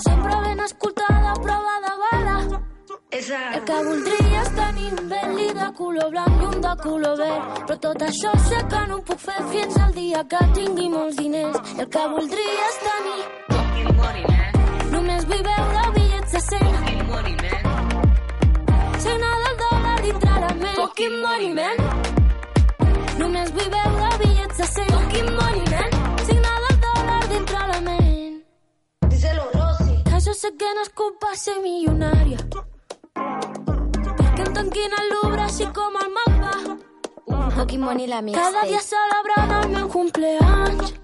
[0.00, 1.23] Sempre ben escoltada.
[3.14, 7.60] El que voldria és tenir un Bentley de color blanc i un de color verd.
[7.68, 11.20] Però tot això sé que no ho puc fer fins al dia que tingui molts
[11.20, 11.60] diners.
[11.78, 13.22] El que voldria és tenir
[14.96, 16.74] Només vull veure bitllets de 100
[19.06, 20.76] Signa del dòlar dintre la ment.
[20.82, 21.76] Fucking money, man.
[23.22, 25.90] Només vull veure bitllets de 100 Fucking money, man.
[26.26, 28.38] Signa del dòlar dintre la ment.
[29.06, 29.98] Díselo, Rosy.
[30.10, 32.42] Que jo sé que no és culpa ser milionària
[34.54, 36.52] tanquin al Louvre així com el mapa.
[37.56, 38.52] Fucking money la mixtape.
[38.52, 40.94] Cada dia celebrant el meu cumpleaños.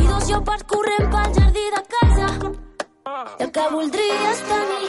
[0.00, 2.26] I dos llopards corrent pel jardí de casa.
[3.38, 4.86] El que voldria és tenir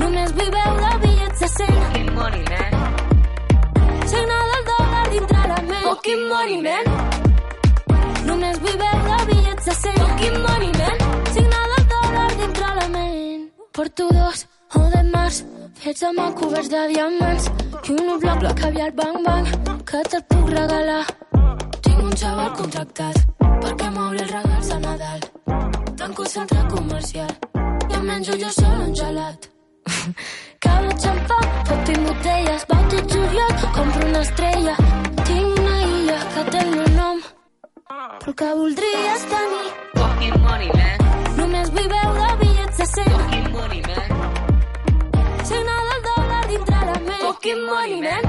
[0.00, 1.72] Només vull veure bitllets de 100
[4.12, 6.84] Signa del dòlar dintre la ment Fucking money, man.
[8.28, 10.96] Només vull veure bitllets de 100 Fucking money, man.
[11.32, 15.42] Signa del dòlar dintre la ment Porto dos o de març
[15.80, 17.48] fets amb el coberts de diamants
[17.88, 19.46] i un bloc de caviar bang bang
[19.90, 21.04] que te'l puc regalar.
[21.84, 23.20] Tinc un xaval contractat
[23.62, 25.20] perquè m'obri els regals de Nadal.
[25.96, 27.32] Tanco el centre comercial
[27.90, 29.48] i em menjo jo sol un gelat.
[30.64, 34.74] Cada xampà, tot tinc botelles, va tot juliol, compro una estrella.
[35.24, 37.22] Tinc una illa que té el meu nom,
[38.18, 41.06] però que voldria és tenir Fucking money, man.
[41.38, 44.37] Només vull veure bitllets de 100 Fucking money, man.
[45.48, 48.22] Signa del dòlar dintre la ment Fucking money, man.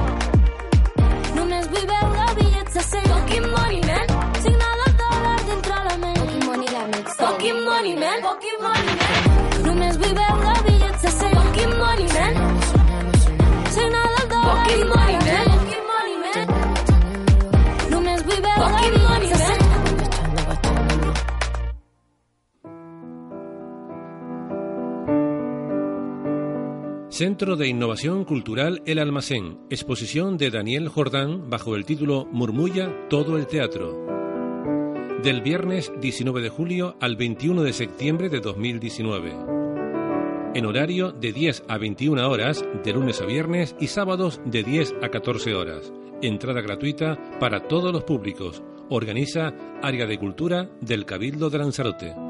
[1.37, 4.05] Només vull veure bitllets de 100 Fucking money, man.
[4.43, 8.19] Signa del dòlar dintre la ment Fucking money la mixtape Fucking money, man.
[8.27, 9.63] Fucking money, man.
[9.67, 12.33] Només vull veure bitllets de 100 Fucking money, man.
[13.75, 15.18] Signa del dòlar Fucking money, man
[27.19, 33.37] Centro de Innovación Cultural El Almacén, exposición de Daniel Jordán bajo el título Murmulla todo
[33.37, 34.05] el teatro.
[35.21, 39.35] Del viernes 19 de julio al 21 de septiembre de 2019.
[40.55, 44.95] En horario de 10 a 21 horas, de lunes a viernes y sábados de 10
[45.03, 45.91] a 14 horas.
[46.21, 48.63] Entrada gratuita para todos los públicos.
[48.87, 49.53] Organiza
[49.83, 52.28] Área de Cultura del Cabildo de Lanzarote.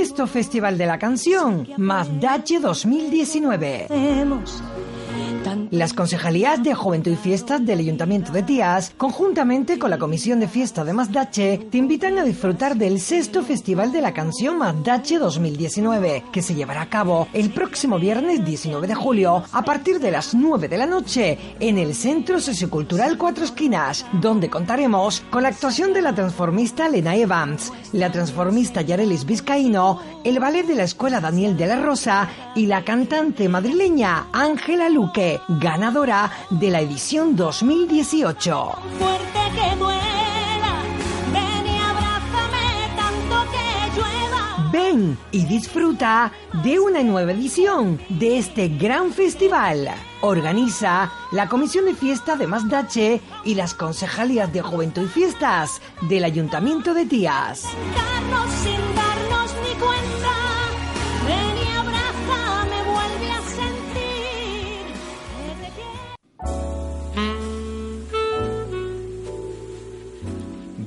[0.00, 3.86] Sexto Festival de la Canción, Mazdache 2019.
[5.70, 10.48] Las concejalías de Juventud y Fiestas del Ayuntamiento de Tías, conjuntamente con la Comisión de
[10.48, 16.24] Fiesta de Mazdache, te invitan a disfrutar del sexto Festival de la Canción Mazdache 2019,
[16.32, 20.34] que se llevará a cabo el próximo viernes 19 de julio a partir de las
[20.34, 25.92] 9 de la noche en el Centro Sociocultural Cuatro Esquinas, donde contaremos con la actuación
[25.92, 31.56] de la transformista Lena Evans, la transformista Yarelis Vizcaíno, el ballet de la Escuela Daniel
[31.56, 38.72] de la Rosa y la cantante madrileña Ángela Luque, ganadora de la edición 2018.
[38.98, 40.82] fuerte que duela.
[41.32, 44.70] Ven y abrázame tanto que llueva.
[44.72, 49.90] Ven y disfruta de una nueva edición de este gran festival.
[50.22, 56.24] Organiza la Comisión de Fiesta de Mazdache y las Concejalías de Juventud y Fiestas del
[56.24, 57.64] Ayuntamiento de Tías.
[58.64, 59.09] Ni
[59.80, 64.86] Ven y abrázame, vuelve a sentir.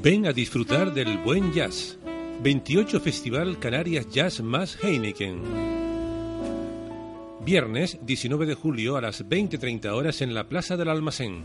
[0.03, 1.97] Ven a disfrutar del buen jazz.
[2.43, 5.41] 28 Festival Canarias Jazz más Heineken.
[7.45, 11.41] Viernes 19 de julio a las 20.30 horas en la Plaza del Almacén.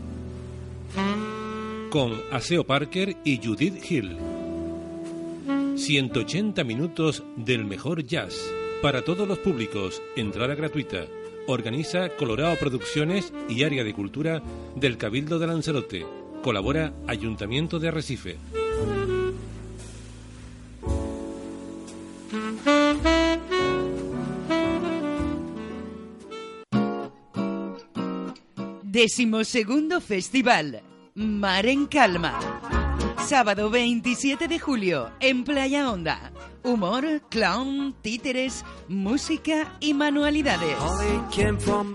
[1.89, 4.17] Con Aseo Parker y Judith Hill.
[5.79, 8.53] 180 minutos del mejor jazz.
[8.81, 11.05] Para todos los públicos, entrada gratuita.
[11.47, 14.43] Organiza Colorado Producciones y Área de Cultura
[14.75, 16.05] del Cabildo de Lanzarote.
[16.43, 18.37] Colabora Ayuntamiento de Arrecife.
[28.83, 30.81] Decimosegundo Festival
[31.15, 32.78] Mar en Calma.
[33.29, 36.33] Sábado 27 de julio en Playa Honda.
[36.63, 40.75] Humor, clown, títeres, música y manualidades.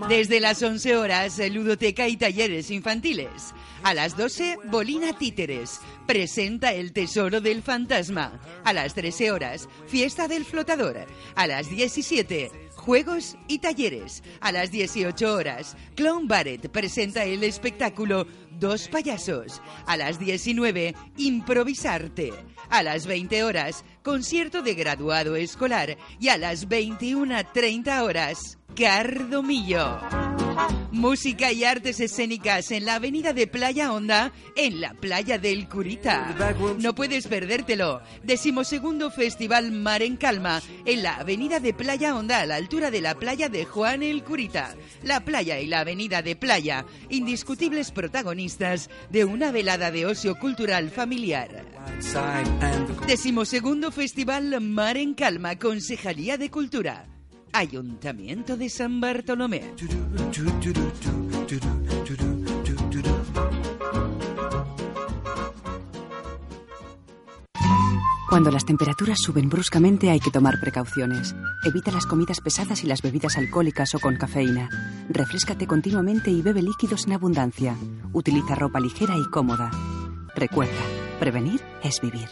[0.07, 3.53] Desde las 11 horas, ludoteca y talleres infantiles.
[3.83, 5.81] A las 12, Bolina Títeres.
[6.07, 8.39] Presenta el Tesoro del Fantasma.
[8.63, 11.05] A las 13 horas, Fiesta del Flotador.
[11.35, 14.23] A las 17, Juegos y talleres.
[14.41, 18.27] A las 18 horas, Clown Barrett presenta el espectáculo
[18.59, 19.61] Dos payasos.
[19.85, 22.33] A las 19, Improvisarte.
[22.69, 25.97] A las 20 horas, concierto de graduado escolar.
[26.19, 30.24] Y a las 21.30 horas, Cardomillo.
[30.91, 36.35] Música y artes escénicas en la avenida de Playa Honda, en la playa del Curita.
[36.79, 38.01] No puedes perdértelo.
[38.23, 43.01] Decimosegundo Festival Mar en Calma, en la avenida de Playa Honda, a la altura de
[43.01, 44.75] la playa de Juan el Curita.
[45.03, 50.89] La playa y la avenida de Playa, indiscutibles protagonistas de una velada de ocio cultural
[50.89, 51.65] familiar.
[53.07, 57.14] Decimosegundo Festival Mar en Calma, Concejalía de Cultura.
[57.55, 59.61] Ayuntamiento de San Bartolomé.
[68.27, 71.33] Cuando las temperaturas suben bruscamente hay que tomar precauciones.
[71.63, 74.67] Evita las comidas pesadas y las bebidas alcohólicas o con cafeína.
[75.07, 77.77] Refrescate continuamente y bebe líquidos en abundancia.
[78.11, 79.71] Utiliza ropa ligera y cómoda.
[80.35, 80.73] Recuerda,
[81.21, 82.27] prevenir es vivir.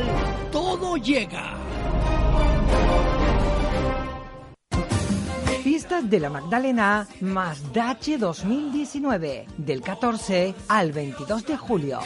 [0.52, 1.54] todo llega.
[5.63, 12.00] Fiestas de la Magdalena más Dache 2019, del 14 al 22 de julio.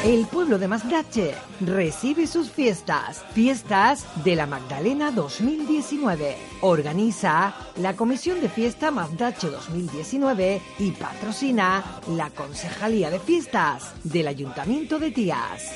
[0.06, 3.24] El pueblo de Mazdache recibe sus fiestas.
[3.32, 6.36] Fiestas de la Magdalena 2019.
[6.60, 15.00] Organiza la Comisión de Fiesta Mazdache 2019 y patrocina la Concejalía de Fiestas del Ayuntamiento
[15.00, 15.72] de Tías.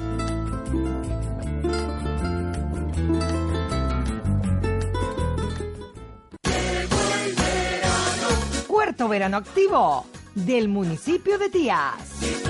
[8.67, 12.43] Cuarto verano activo del municipio de Tías.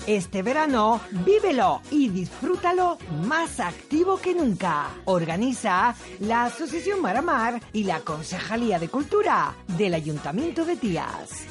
[0.09, 2.97] Este verano, vívelo y disfrútalo
[3.27, 4.87] más activo que nunca.
[5.05, 11.45] Organiza la Asociación Maramar y la Concejalía de Cultura del Ayuntamiento de Tías.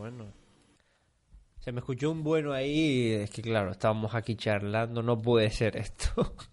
[0.00, 0.32] Bueno.
[1.58, 5.76] Se me escuchó un bueno ahí, es que claro, estábamos aquí charlando, no puede ser
[5.76, 6.34] esto.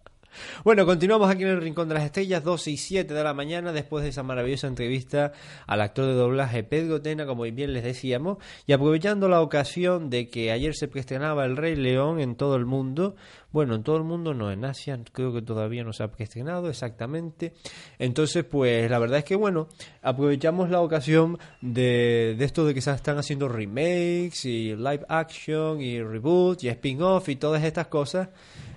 [0.64, 3.72] Bueno, continuamos aquí en el Rincón de las Estrellas, 12 y 7 de la mañana,
[3.72, 5.32] después de esa maravillosa entrevista
[5.66, 8.38] al actor de doblaje Pedro Tena, como bien les decíamos,
[8.68, 12.68] y aprovechando la ocasión de que ayer se preestrenaba El Rey León en todo el
[12.68, 13.16] mundo,
[13.52, 16.70] bueno, en todo el mundo no, en Asia creo que todavía no se ha preestrenado
[16.70, 17.54] exactamente,
[18.00, 19.68] entonces pues la verdad es que bueno,
[20.02, 25.82] aprovechamos la ocasión de, de esto de que se están haciendo remakes y live action
[25.82, 28.30] y reboot y spin-off y todas estas cosas,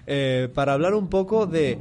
[0.07, 1.79] eh, para hablar un poco de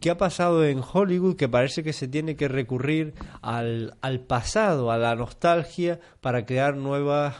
[0.00, 4.90] qué ha pasado en Hollywood, que parece que se tiene que recurrir al, al pasado,
[4.90, 7.36] a la nostalgia, para crear nuevas,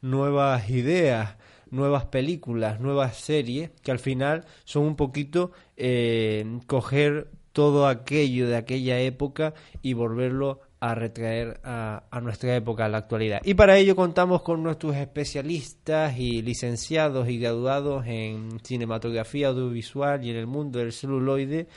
[0.00, 1.36] nuevas ideas,
[1.72, 8.56] nuevas películas, nuevas series, que al final son un poquito eh, coger todo aquello de
[8.56, 13.40] aquella época y volverlo a retraer a, a, nuestra época, a la actualidad.
[13.44, 20.30] Y para ello contamos con nuestros especialistas y licenciados y graduados en cinematografía audiovisual y
[20.30, 21.68] en el mundo del celuloide.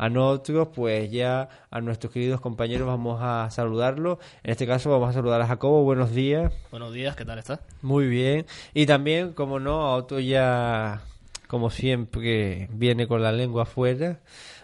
[0.00, 4.16] A nosotros, pues ya a nuestros queridos compañeros vamos a saludarlos.
[4.42, 5.84] En este caso vamos a saludar a Jacobo.
[5.84, 6.54] Buenos días.
[6.70, 7.60] Buenos días, ¿qué tal estás?
[7.82, 8.46] Muy bien.
[8.72, 11.02] Y también, como no, a otro ya,
[11.48, 14.20] como siempre, viene con la lengua afuera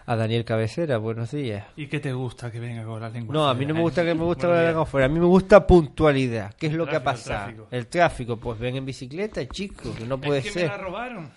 [0.07, 0.97] a Daniel Cabecera.
[0.97, 1.65] Buenos días.
[1.75, 4.03] ¿Y qué te gusta que venga con la lengua No, a mí no me gusta
[4.03, 5.05] que me gusta la lengua afuera.
[5.05, 6.55] A mí me gusta puntualidad.
[6.55, 7.49] ¿Qué es lo que ha pasado?
[7.49, 7.67] El tráfico.
[7.69, 8.37] El tráfico.
[8.37, 10.63] Pues ven en bicicleta, chicos, que no puede es que ser.
[10.63, 11.29] me la robaron.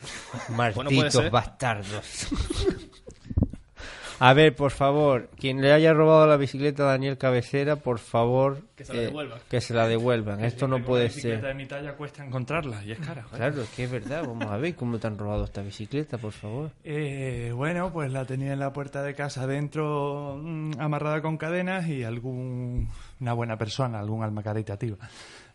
[0.57, 2.29] Malditos bastardos.
[4.23, 8.61] A ver, por favor, quien le haya robado la bicicleta a Daniel Cabecera, por favor,
[8.77, 9.39] Que se la eh, devuelvan.
[9.49, 10.45] que se la devuelvan.
[10.45, 11.49] Esto no puede la bicicleta ser.
[11.49, 13.23] de mi talla cuesta encontrarla y es cara.
[13.23, 13.39] joder.
[13.39, 14.23] Claro, es que es verdad.
[14.27, 16.71] Vamos a ver cómo te han robado esta bicicleta, por favor.
[16.85, 21.89] Eh, bueno, pues la tenía en la puerta de casa dentro, mm, amarrada con cadenas
[21.89, 22.89] y algún
[23.21, 24.97] una buena persona, algún alma caritativa,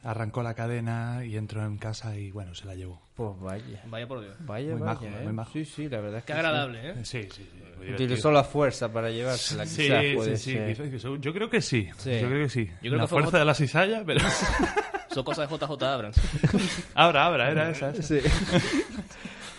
[0.05, 3.01] arrancó la cadena y entró en casa y bueno, se la llevó.
[3.15, 3.81] Pues vaya.
[3.87, 4.35] Vaya por Dios.
[4.39, 5.23] Vaya, Muy vaya, majo, ¿eh?
[5.23, 5.51] muy majo.
[5.51, 6.93] Sí, sí, la verdad es que Qué agradable, ¿eh?
[7.03, 7.91] Sí, sí, sí.
[7.91, 10.91] Utilizó la fuerza para llevársela, Sí, quizás, sí, puede sí, ser.
[10.91, 11.89] quizás- Yo creo que sí.
[11.97, 12.19] Sí.
[12.21, 12.65] Yo creo que sí.
[12.81, 14.21] Yo creo la que fuerza J- de la cizalla, pero.
[15.13, 16.17] Son cosas de JJ Abrams.
[16.95, 17.89] Abra, abra, era esa.
[17.91, 18.03] esa.
[18.03, 18.19] Sí.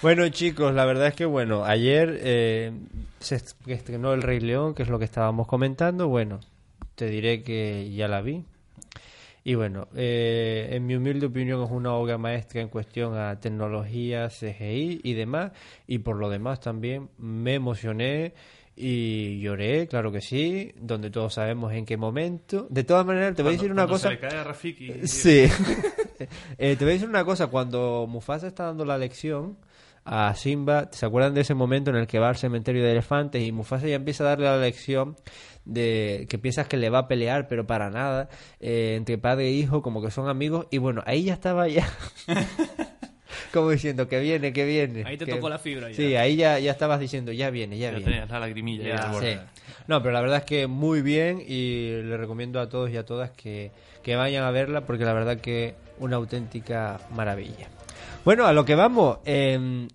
[0.02, 2.72] Bueno, chicos, la verdad es que, bueno, ayer eh,
[3.20, 6.08] se est- estrenó El Rey León, que es lo que estábamos comentando.
[6.08, 6.40] Bueno,
[6.94, 8.44] te diré que ya la vi.
[9.46, 14.28] Y bueno, eh, en mi humilde opinión es una obra maestra en cuestión a tecnología,
[14.28, 15.52] CGI y demás.
[15.86, 18.34] Y por lo demás también me emocioné
[18.74, 22.66] y lloré, claro que sí, donde todos sabemos en qué momento.
[22.70, 24.08] De todas maneras, te voy a decir una cosa.
[24.08, 24.92] se le cae a Rafiki.
[25.06, 25.46] Sí.
[26.58, 27.46] Eh, te voy a decir una cosa.
[27.46, 29.58] Cuando Mufasa está dando la lección
[30.04, 33.46] a Simba, ¿se acuerdan de ese momento en el que va al cementerio de elefantes
[33.46, 35.14] y Mufasa ya empieza a darle la lección
[35.66, 38.28] de que piensas que le va a pelear, pero para nada,
[38.60, 41.86] eh, entre padre e hijo, como que son amigos, y bueno, ahí ya estaba ya.
[43.52, 45.02] como diciendo que viene, que viene.
[45.06, 45.96] Ahí te que- tocó la fibra ya.
[45.96, 48.12] Sí, ahí ya, ya estabas diciendo, ya viene, ya, Ya viene.
[48.12, 49.34] tenías la lagrimilla Ya, borde.
[49.34, 49.40] sí.
[49.86, 53.04] No, pero la verdad es que muy bien y le recomiendo a todos y a
[53.04, 53.70] todas que,
[54.02, 57.68] que vayan a verla porque la verdad que una auténtica maravilla.
[58.24, 59.18] Bueno, a lo que vamos.
[59.24, 59.86] eh,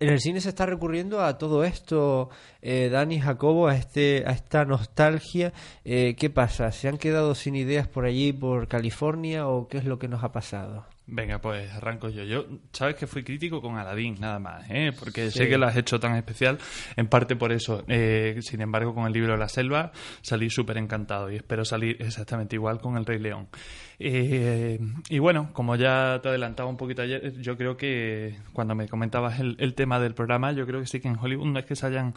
[0.00, 2.30] en el cine se está recurriendo a todo esto,
[2.62, 5.52] eh, Dani Jacobo, a este, a esta nostalgia.
[5.84, 6.72] Eh, ¿Qué pasa?
[6.72, 10.24] ¿Se han quedado sin ideas por allí, por California, o qué es lo que nos
[10.24, 10.86] ha pasado?
[11.12, 12.22] Venga, pues arranco yo.
[12.22, 14.92] Yo, sabes que fui crítico con Aladdin, nada más, ¿eh?
[14.98, 15.38] porque Sí.
[15.38, 16.58] sé que lo has hecho tan especial,
[16.96, 17.82] en parte por eso.
[17.88, 19.90] Eh, sin embargo, con el libro de la selva
[20.22, 23.48] salí súper encantado y espero salir exactamente igual con el Rey León.
[23.98, 28.88] Eh, y bueno, como ya te adelantaba un poquito ayer, yo creo que cuando me
[28.88, 31.66] comentabas el, el tema del programa, yo creo que sí que en Hollywood no es
[31.66, 32.14] que se hayan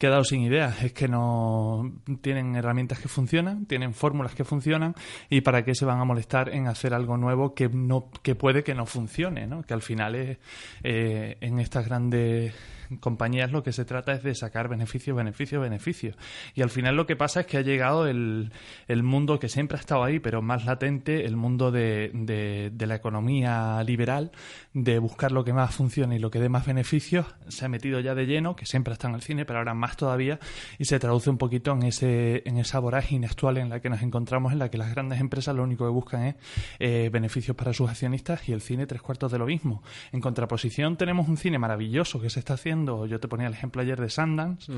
[0.00, 1.92] quedado sin ideas, es que no
[2.22, 4.94] tienen herramientas que funcionan, tienen fórmulas que funcionan
[5.28, 8.64] y para qué se van a molestar en hacer algo nuevo que no que puede
[8.64, 9.62] que no funcione, ¿no?
[9.62, 10.38] Que al final es
[10.82, 12.54] eh, en estas grandes
[12.98, 16.16] compañías lo que se trata es de sacar beneficios, beneficios, beneficios.
[16.54, 18.52] Y al final lo que pasa es que ha llegado el,
[18.88, 22.94] el mundo que siempre ha estado ahí, pero más latente, el mundo de, de, la
[22.94, 24.32] economía liberal,
[24.74, 28.00] de buscar lo que más funcione y lo que dé más beneficios, se ha metido
[28.00, 30.40] ya de lleno, que siempre está en el cine, pero ahora más todavía,
[30.78, 34.02] y se traduce un poquito en, ese, en esa vorágine actual en la que nos
[34.02, 36.34] encontramos, en la que las grandes empresas lo único que buscan es
[36.78, 39.82] eh, beneficios para sus accionistas y el cine tres cuartos de lo mismo.
[40.12, 43.82] En contraposición tenemos un cine maravilloso que se está haciendo, yo te ponía el ejemplo
[43.82, 44.72] ayer de Sundance,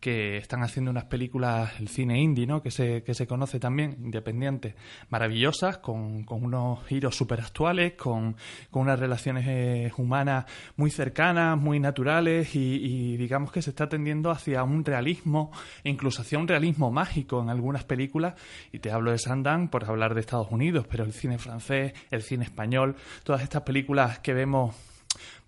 [0.00, 2.62] que están haciendo unas películas, el cine indie, ¿no?
[2.62, 4.74] que, se, que se conoce también, independiente,
[5.10, 8.36] maravillosas, con, con unos giros súper actuales, con,
[8.70, 10.46] con unas relaciones eh, humanas
[10.76, 15.50] muy cercanas, muy naturales y, y digamos que se está tendiendo hacia un realismo,
[15.84, 18.34] incluso hacia un realismo mágico en algunas películas,
[18.72, 22.22] y te hablo de Sundance por hablar de Estados Unidos, pero el cine francés, el
[22.22, 24.74] cine español, todas estas películas que vemos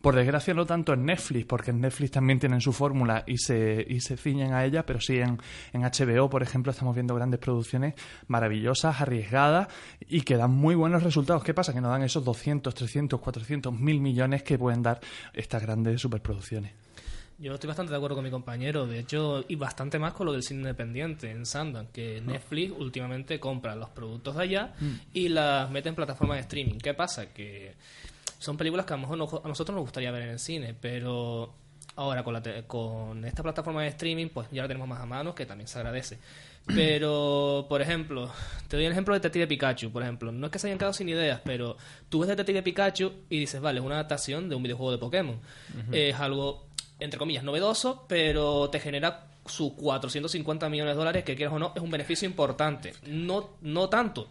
[0.01, 3.85] por desgracia no tanto en Netflix, porque en Netflix también tienen su fórmula y se,
[3.89, 5.39] y se ciñen a ella, pero sí en,
[5.73, 7.95] en HBO, por ejemplo, estamos viendo grandes producciones
[8.27, 9.69] maravillosas, arriesgadas
[10.09, 11.45] y que dan muy buenos resultados.
[11.45, 11.75] ¿Qué pasa?
[11.75, 15.01] Que no dan esos 200, 300, 400, mil millones que pueden dar
[15.35, 16.73] estas grandes superproducciones.
[17.39, 20.33] Yo estoy bastante de acuerdo con mi compañero, de hecho, y bastante más con lo
[20.33, 24.91] del cine independiente en Sundance, que Netflix últimamente compra los productos de allá Mm.
[25.15, 26.79] y las mete en plataformas de streaming.
[26.79, 27.33] ¿Qué pasa?
[27.33, 27.75] Que
[28.41, 30.75] son películas que a lo mejor no- a nosotros nos gustaría ver en el cine,
[30.81, 31.53] pero
[31.95, 35.07] ahora con, la te- con esta plataforma de streaming, pues ya la tenemos más a
[35.07, 36.19] mano, que también se agradece.
[36.75, 38.31] Pero, por ejemplo,
[38.69, 40.31] te doy el ejemplo de Detective Pikachu, por ejemplo.
[40.33, 41.77] No es que se hayan quedado sin ideas, pero
[42.09, 45.37] tú ves Detective Pikachu y dices, vale, es una adaptación de un videojuego de Pokémon.
[45.91, 46.67] Es algo,
[47.01, 51.73] entre comillas, novedoso, pero te genera sus 450 millones de dólares, que quieras o no,
[51.75, 52.93] es un beneficio importante.
[53.07, 54.29] No, no tanto,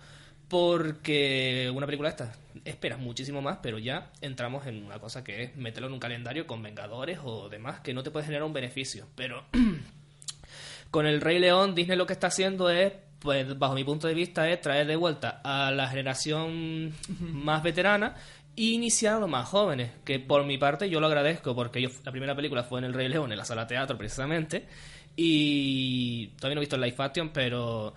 [0.48, 2.32] porque una película esta
[2.66, 6.48] esperas muchísimo más, pero ya entramos en una cosa que es meterlo en un calendario
[6.48, 9.08] con Vengadores o demás, que no te puede generar un beneficio.
[9.16, 9.46] Pero
[10.92, 14.14] con el Rey León, Disney lo que está haciendo es, pues bajo mi punto de
[14.14, 18.16] vista, es traer de vuelta a la generación más veterana
[18.56, 21.90] e iniciar a los más jóvenes, que por mi parte yo lo agradezco, porque yo,
[22.04, 24.68] la primera película fue en el Rey León, en la sala teatro precisamente,
[25.16, 27.94] y todavía no he visto el live action, pero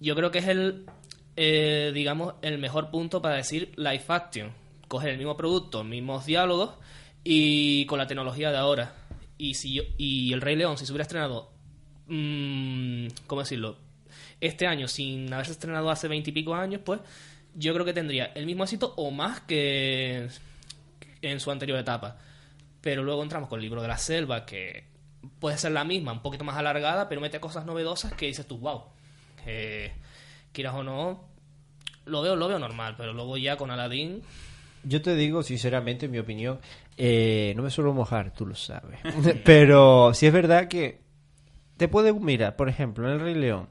[0.00, 0.86] yo creo que es el,
[1.36, 4.52] eh, digamos, el mejor punto para decir live action.
[4.88, 6.74] Coger el mismo producto, mismos diálogos
[7.24, 8.94] y con la tecnología de ahora.
[9.38, 11.50] Y si yo- y el Rey León, si se hubiera estrenado,
[12.06, 13.78] mm, ¿cómo decirlo?
[14.40, 17.00] Este año, sin haberse estrenado hace veintipico años, pues
[17.54, 20.28] yo creo que tendría el mismo éxito o más que
[21.22, 22.18] en su anterior etapa.
[22.80, 24.84] Pero luego entramos con el libro de la selva, que
[25.40, 28.58] puede ser la misma, un poquito más alargada, pero mete cosas novedosas que dices tú,
[28.58, 28.84] wow.
[29.46, 29.92] Eh,
[30.54, 31.20] quieras o no,
[32.06, 34.22] lo veo, lo veo normal, pero luego ya con Aladdin,
[34.84, 36.58] Yo te digo, sinceramente, en mi opinión,
[36.96, 39.00] eh, no me suelo mojar, tú lo sabes.
[39.44, 41.00] Pero si es verdad que
[41.76, 43.68] te puede mirar, por ejemplo, en El Rey León.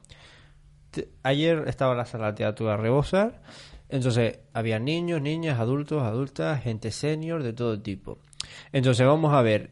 [1.22, 3.42] ayer estaba la sala de teatro a rebosar.
[3.88, 8.18] Entonces, había niños, niñas, adultos, adultas, gente senior, de todo tipo.
[8.72, 9.70] Entonces, vamos a ver.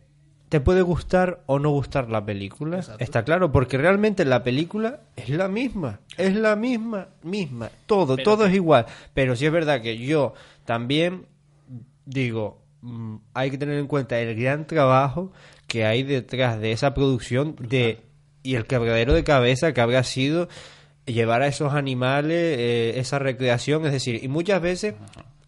[0.53, 2.84] ¿Te puede gustar o no gustar la película?
[2.98, 6.00] Está claro, porque realmente la película es la misma.
[6.18, 7.70] Es la misma, misma.
[7.86, 8.84] Todo, Pero- todo es igual.
[9.14, 10.34] Pero sí es verdad que yo
[10.66, 11.24] también
[12.05, 15.32] digo, mm, hay que tener en cuenta el gran trabajo
[15.68, 18.00] que hay detrás de esa producción de
[18.42, 20.50] y el quebradero de cabeza que habrá sido
[21.07, 24.96] llevar a esos animales eh, esa recreación, es decir, y muchas veces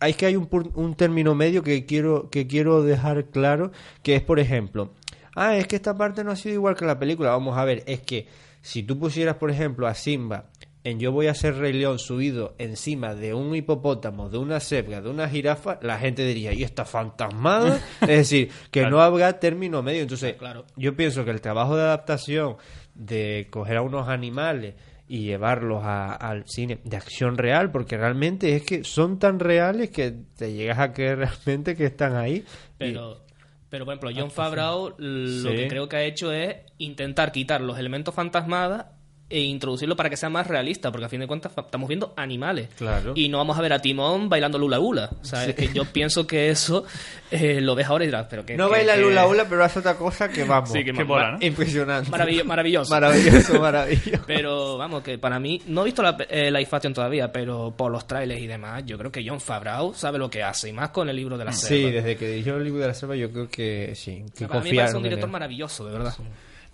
[0.05, 4.23] hay que hay un, un término medio que quiero que quiero dejar claro, que es
[4.23, 4.93] por ejemplo,
[5.35, 7.83] ah, es que esta parte no ha sido igual que la película, vamos a ver,
[7.87, 8.27] es que
[8.61, 10.51] si tú pusieras por ejemplo a Simba
[10.87, 15.01] en Yo voy a ser Rey León subido encima de un hipopótamo, de una cebra,
[15.01, 17.81] de una jirafa, la gente diría, ¿y esta fantasmada?
[18.03, 18.91] es decir, que Claro.
[18.97, 20.03] no habrá término medio.
[20.03, 20.67] Entonces, Claro.
[20.77, 22.57] yo pienso que el trabajo de adaptación,
[22.95, 24.75] de coger a unos animales
[25.09, 29.91] y llevarlos a- al cine de acción real, porque realmente es que son tan reales
[29.91, 32.37] que te llegas a creer realmente que están ahí.
[32.37, 32.45] Y-
[32.79, 33.23] pero
[33.71, 34.31] Pero, por ejemplo, John.
[34.31, 35.57] Favreau lo Sí.
[35.57, 38.87] que creo que ha hecho es intentar quitar los elementos fantasmadas
[39.31, 42.69] e introducirlo para que sea más realista, porque a fin de cuentas estamos viendo animales.
[42.77, 43.13] Claro.
[43.17, 45.11] Y no vamos a ver a Timón bailando lula hula.
[45.21, 46.85] O sea, es que yo pienso que eso
[47.31, 48.55] eh, lo ves ahora y dirás, pero que...
[48.57, 50.71] No que- baila que- lula hula, pero hace otra cosa que vamos.
[50.71, 51.39] Sí, que que mola, ¿no?
[51.47, 52.11] Impresionante.
[52.11, 52.91] Maravillo- maravilloso.
[52.91, 54.23] Maravilloso, maravilloso.
[54.27, 57.91] Pero vamos, que para mí, no he visto la eh, Life Action todavía, pero por
[57.91, 60.91] los trailers y demás, yo creo que John Favreau sabe lo que hace, y más
[60.91, 61.89] con el libro de la selva.
[61.89, 64.23] Sí, desde que dirigió el libro de la selva, yo creo que sí.
[64.37, 66.15] Que Para mí parece un director maravilloso, de verdad.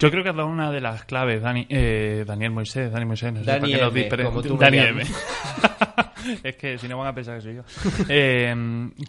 [0.01, 3.35] Yo creo que has dado una de las claves, Dani, eh, Daniel Moisés, Dani Moisés,
[3.35, 4.79] no sé Dani para qué nos M, tú me Dani.
[4.79, 5.03] M.
[6.43, 7.63] es que si no van a pensar que soy yo.
[8.09, 8.55] Eh,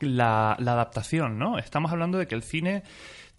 [0.02, 1.58] la, la adaptación, ¿no?
[1.58, 2.84] Estamos hablando de que el cine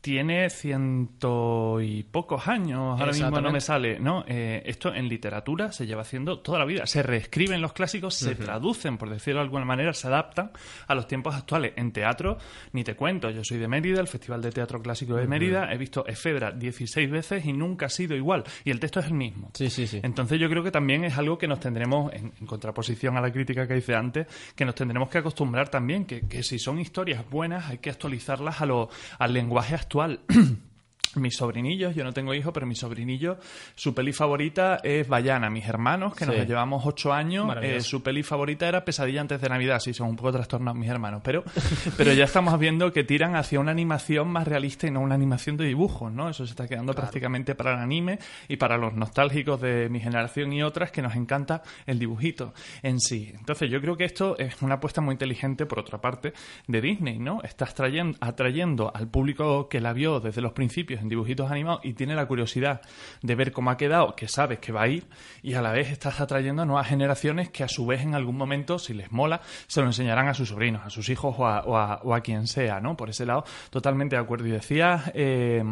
[0.03, 4.25] tiene ciento y pocos años, ahora mismo no me sale, ¿no?
[4.27, 6.87] Eh, esto en literatura se lleva haciendo toda la vida.
[6.87, 10.51] Se reescriben los clásicos, se traducen, por decirlo de alguna manera, se adaptan
[10.89, 11.73] a los tiempos actuales.
[11.77, 12.37] En teatro,
[12.73, 15.29] ni te cuento, yo soy de Mérida, el Festival de Teatro Clásico de.
[15.29, 18.43] Mérida, he visto Efedra 16 veces y nunca ha sido igual.
[18.65, 19.53] Y el texto es el mismo.
[19.55, 20.01] Sí, sí, sí.
[20.03, 23.31] Entonces yo creo que también es algo que nos tendremos, en, en contraposición a la
[23.31, 24.27] crítica que hice antes,
[24.57, 28.61] que nos tendremos que acostumbrar también, que, que si son historias buenas hay que actualizarlas
[28.61, 28.91] a lo,
[29.21, 30.17] al lenguaje actual actual.
[31.17, 33.37] Mis sobrinillos, yo no tengo hijos, pero mis sobrinillos,
[33.75, 35.51] su peli favorita es Bayana.
[35.51, 36.31] Mis hermanos, que Sí.
[36.31, 39.79] nos llevamos ocho años, eh, su peli favorita era Pesadilla antes de Navidad.
[39.81, 41.45] Sí, son un poco trastornados mis hermanos, pero,
[41.97, 45.57] pero ya estamos viendo que tiran hacia una animación más realista y no una animación
[45.57, 46.31] de dibujos, ¿no?
[46.31, 50.53] Eso se está quedando prácticamente para el anime y para los nostálgicos de mi generación
[50.53, 53.33] y otras que nos encanta el dibujito en sí.
[53.39, 56.33] Entonces yo creo que esto es una apuesta muy inteligente, por otra parte,
[56.67, 57.43] de Disney, ¿no?
[57.43, 61.93] Estás trayendo, atrayendo al público que la vio desde los principios en dibujitos animados y
[61.93, 62.81] tiene la curiosidad
[63.23, 65.05] de ver cómo ha quedado, que sabes que va a ir,
[65.43, 68.37] y a la vez estás atrayendo a nuevas generaciones que a su vez en algún
[68.37, 71.61] momento, si les mola, se lo enseñarán a sus sobrinos, a sus hijos o a,
[71.65, 72.97] o a- o a quien sea, ¿no?
[72.97, 74.47] Por ese lado, totalmente de acuerdo.
[74.47, 75.63] Y decía, eh,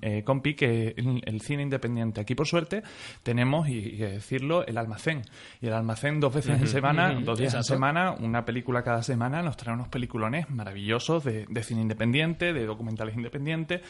[0.00, 2.82] eh, compi, que el, el cine independiente, aquí por suerte,
[3.22, 5.22] tenemos, y, y hay que decirlo, el almacén.
[5.60, 7.74] Y el almacén dos veces en semana, dos días en exacto.
[7.74, 12.66] semana, una película cada semana, nos trae unos peliculones maravillosos de, de cine independiente, de
[12.66, 13.80] documentales independientes,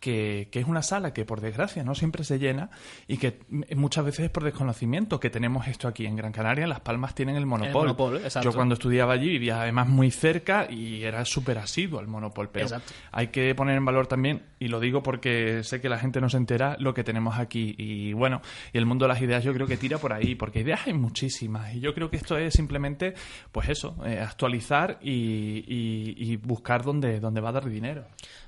[0.00, 2.70] que, que es una sala que por desgracia no siempre se llena
[3.06, 3.38] y que
[3.76, 7.14] muchas veces es por desconocimiento que tenemos esto aquí en Gran Canaria, en Las Palmas
[7.14, 7.82] tienen el Monopol.
[7.88, 8.50] Monopol, exacto.
[8.50, 12.66] Yo cuando estudiaba allí vivía además muy cerca y era súper asiduo al Monopol, pero
[12.66, 12.92] Exacto.
[13.12, 16.28] hay que poner en valor también, y lo digo porque sé que la gente no
[16.28, 17.74] se entera, lo que tenemos aquí.
[17.78, 18.40] Y bueno,
[18.72, 20.92] y el mundo de las ideas yo creo que tira por ahí, porque ideas hay
[20.94, 21.74] muchísimas.
[21.74, 23.14] Y yo creo que esto es simplemente,
[23.52, 28.04] pues eso, eh, actualizar y, y- y buscar dónde, dónde va a dar dinero.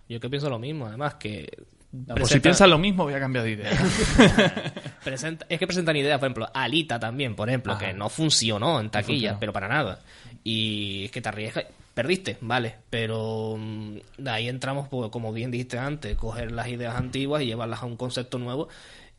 [0.09, 1.49] Yo que pienso lo mismo, además que...
[1.91, 3.70] Pues si piensas lo mismo, voy a cambiar de idea.
[5.05, 7.86] Presenta- es que presentan ideas, por ejemplo, Alita también, por ejemplo, Ajá.
[7.86, 10.01] que no funcionó en taquilla, pero para nada.
[10.45, 11.64] Y es que te arriesgas,
[11.95, 16.95] perdiste, vale, pero mm, de ahí entramos, pues, como bien dijiste antes, coger las ideas
[16.95, 18.68] antiguas y llevarlas a un concepto nuevo.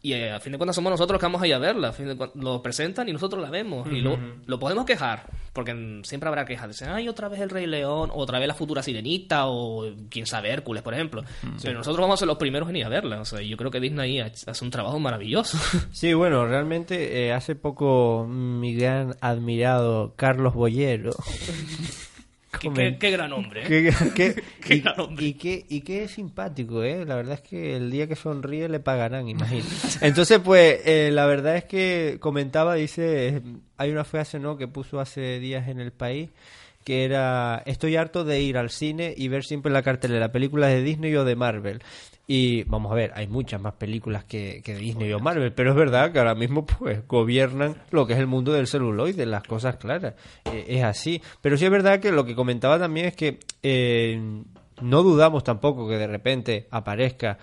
[0.02, 1.89] Y eh, a fin de cuentas somos nosotros los que vamos a ir a verla.
[1.89, 3.86] A fin de cuen- lo presentan y nosotros la vemos.
[3.91, 4.34] Y luego Ujú.
[4.45, 6.70] lo podemos quejar, porque siempre habrá quejas.
[6.70, 10.52] Dicen, ay, otra vez el Rey León, otra vez la futura Sirenita, o quién sabe,
[10.52, 11.24] Hércules, por ejemplo.
[11.62, 13.20] Pero nosotros vamos a ser los primeros en ir a verla.
[13.20, 15.58] O sea, yo creo que Disney hace un trabajo maravilloso.
[15.91, 21.12] Sí, bueno, realmente eh, hace poco mi gran admirado Carlos Bollero.
[22.60, 23.91] Qué- qué- qué gran hombre, ¿eh?
[24.16, 24.36] Qué,
[24.82, 25.26] gran hombre.
[25.26, 27.06] y qué, y qué simpático, ¿eh?
[27.06, 29.66] La verdad es que el día que sonríe le pagarán, imagino.
[30.02, 33.41] Entonces, pues, eh, la verdad es que comentaba, dice,
[33.78, 36.30] hay una frase, ¿no?, que puso hace días en el país
[36.86, 40.82] que era estoy harto de ir al cine y ver siempre la cartelera películas de
[40.82, 41.82] Disney o de Marvel
[42.32, 45.76] y vamos a ver hay muchas más películas que, que Disney o Marvel pero es
[45.76, 49.78] verdad que ahora mismo pues gobiernan lo que es el mundo del celuloide las cosas
[49.78, 50.14] claras.
[50.46, 51.22] Eh, es así.
[51.42, 54.22] Pero sí es verdad que lo que comentaba también es que eh,
[54.82, 57.38] no dudamos tampoco que de repente aparezca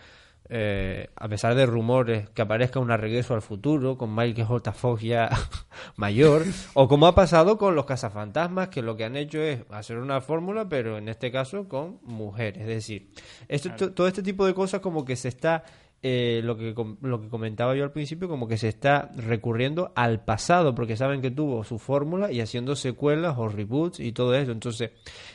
[0.48, 4.72] eh, a pesar de rumores, que aparezca un regreso al futuro con Michael J.
[4.72, 5.28] Fox ya
[5.96, 6.42] mayor,
[6.74, 10.20] o como ha pasado con los cazafantasmas, que lo que han hecho es hacer una
[10.20, 12.62] fórmula, pero en este caso con mujeres.
[12.62, 13.08] Es decir,
[13.48, 15.64] esto, to- todo este tipo de cosas como que se está,
[16.02, 20.24] eh, lo, que, lo que comentaba yo al principio, como que se está recurriendo al
[20.24, 24.52] pasado, porque saben que tuvo su fórmula y haciendo secuelas o reboots y todo eso.
[24.52, 24.90] Entonces,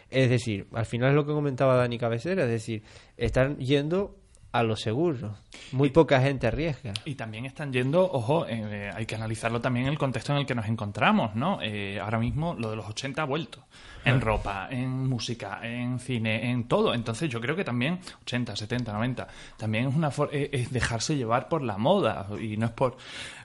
[0.09, 2.83] es decir, al final es lo que comentaba Dani Cabecera, es decir,
[3.17, 4.15] están yendo
[4.51, 5.35] a lo seguro.
[5.71, 6.93] Muy poca gente arriesga.
[7.05, 10.45] Y también están yendo, ojo, eh, hay que analizarlo también en el contexto en el
[10.45, 11.59] que nos encontramos, ¿no?
[11.61, 13.63] Eh, ahora mismo lo de los 80 ha vuelto.
[14.03, 16.93] En ropa, en música, en cine, en todo.
[16.95, 19.27] Entonces yo creo que también 80, 70, 90,
[19.57, 22.97] también es una for- eh, es dejarse llevar por la moda y no es por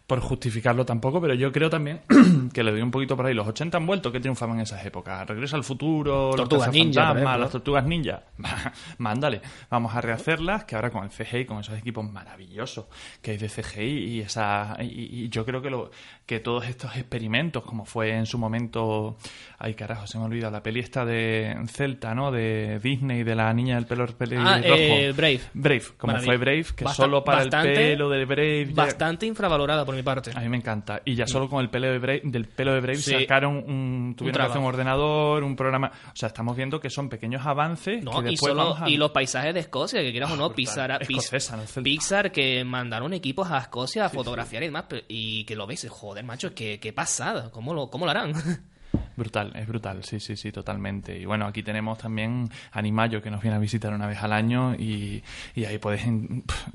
[0.06, 2.00] por justificarlo tampoco, pero yo creo también
[2.52, 3.34] que le doy un poquito por ahí.
[3.34, 5.26] Los 80 han vuelto, que triunfaban en esas épocas?
[5.26, 8.22] Regreso al futuro, Tortugas Ninja, las tortugas ninja.
[8.98, 12.86] Mándale, vamos a rehacerlas, que ahora con el CGI, con esos equipos maravillosos
[13.20, 15.90] que hay de CGI y esa y, y yo creo que lo
[16.24, 19.16] que todos estos experimentos, como fue en su momento,
[19.58, 22.30] ay carajo, se me olvida la peli esta de Celta, ¿no?
[22.30, 24.48] De Disney, de la niña del pelo pelirrojo.
[24.48, 25.40] Ah, eh, Brave.
[25.54, 26.30] Brave, como Maravilla.
[26.32, 28.68] fue Brave, que solo para bastante- el pelo de Brave.
[28.72, 30.30] Bastante infravalorada por mi parte.
[30.34, 31.02] a mí me encanta.
[31.04, 33.12] Y ya solo con el pelo de Brave, del pelo de Brave Sí.
[33.12, 35.90] sacaron un, tuvieron que hacer un ordenador, un programa.
[36.06, 38.88] O sea, estamos viendo que son pequeños avances No, que y, después solo- vamos a...
[38.88, 41.82] y los paisajes de Escocia, que quieras o no, Pixar, Escocesa, no.
[41.82, 46.24] Pixar que mandaron equipos a Escocia a fotografiar y demás, y que lo veis, joder,
[46.24, 48.32] macho, qué, qué pasada, ¿cómo lo, cómo lo harán?
[49.16, 51.18] Brutal, es brutal, sí, sí, sí, totalmente.
[51.18, 54.74] Y bueno, aquí tenemos también Animayo que nos viene a visitar una vez al año
[54.74, 55.22] y,
[55.54, 56.02] y ahí puedes,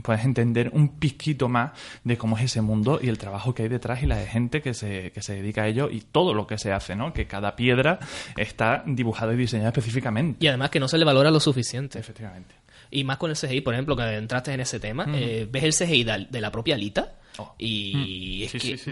[0.01, 1.71] puedes entender un pizquito más
[2.03, 4.61] de cómo es ese mundo y el trabajo que hay detrás y la de gente
[4.61, 7.13] que se, que se dedica a ello y todo lo que se hace, ¿no?
[7.13, 7.99] Que cada piedra
[8.35, 10.43] está dibujada y diseñada específicamente.
[10.43, 11.99] Y además que no se le valora lo suficiente.
[11.99, 12.55] Efectivamente.
[12.89, 15.73] Y más con el CGI, por ejemplo, que entraste en ese tema, eh, ves el
[15.73, 17.13] CGI de, la propia Alita
[17.57, 18.43] y Mm.
[18.43, 18.91] es Sí, que sí,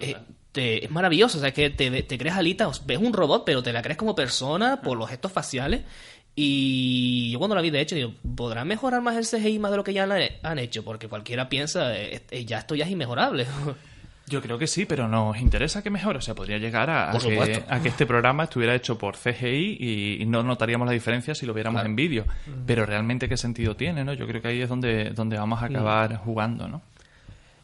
[0.00, 0.16] eh,
[0.52, 3.62] te- es maravilloso, o sea, que te, te crees Alita, o- ves un robot, pero
[3.62, 5.82] te la crees como persona por los gestos faciales.
[6.34, 9.76] Y yo cuando la vi, de hecho, digo, ¿podrán mejorar más el CGI más de
[9.76, 10.08] lo que ya
[10.42, 10.82] han, hecho?
[10.84, 13.46] Porque cualquiera piensa, eh, eh, ya esto ya es inmejorable.
[14.28, 16.18] Yo creo que sí, pero nos interesa que mejore.
[16.18, 20.22] O sea, podría llegar a, que, a que este programa estuviera hecho por CGI y,
[20.22, 21.90] y no notaríamos la diferencia si lo viéramos Claro.
[21.90, 22.24] en vídeo.
[22.66, 24.04] Pero realmente, ¿qué sentido tiene?
[24.04, 26.80] no Yo creo que ahí es donde, donde vamos a acabar jugando, ¿no?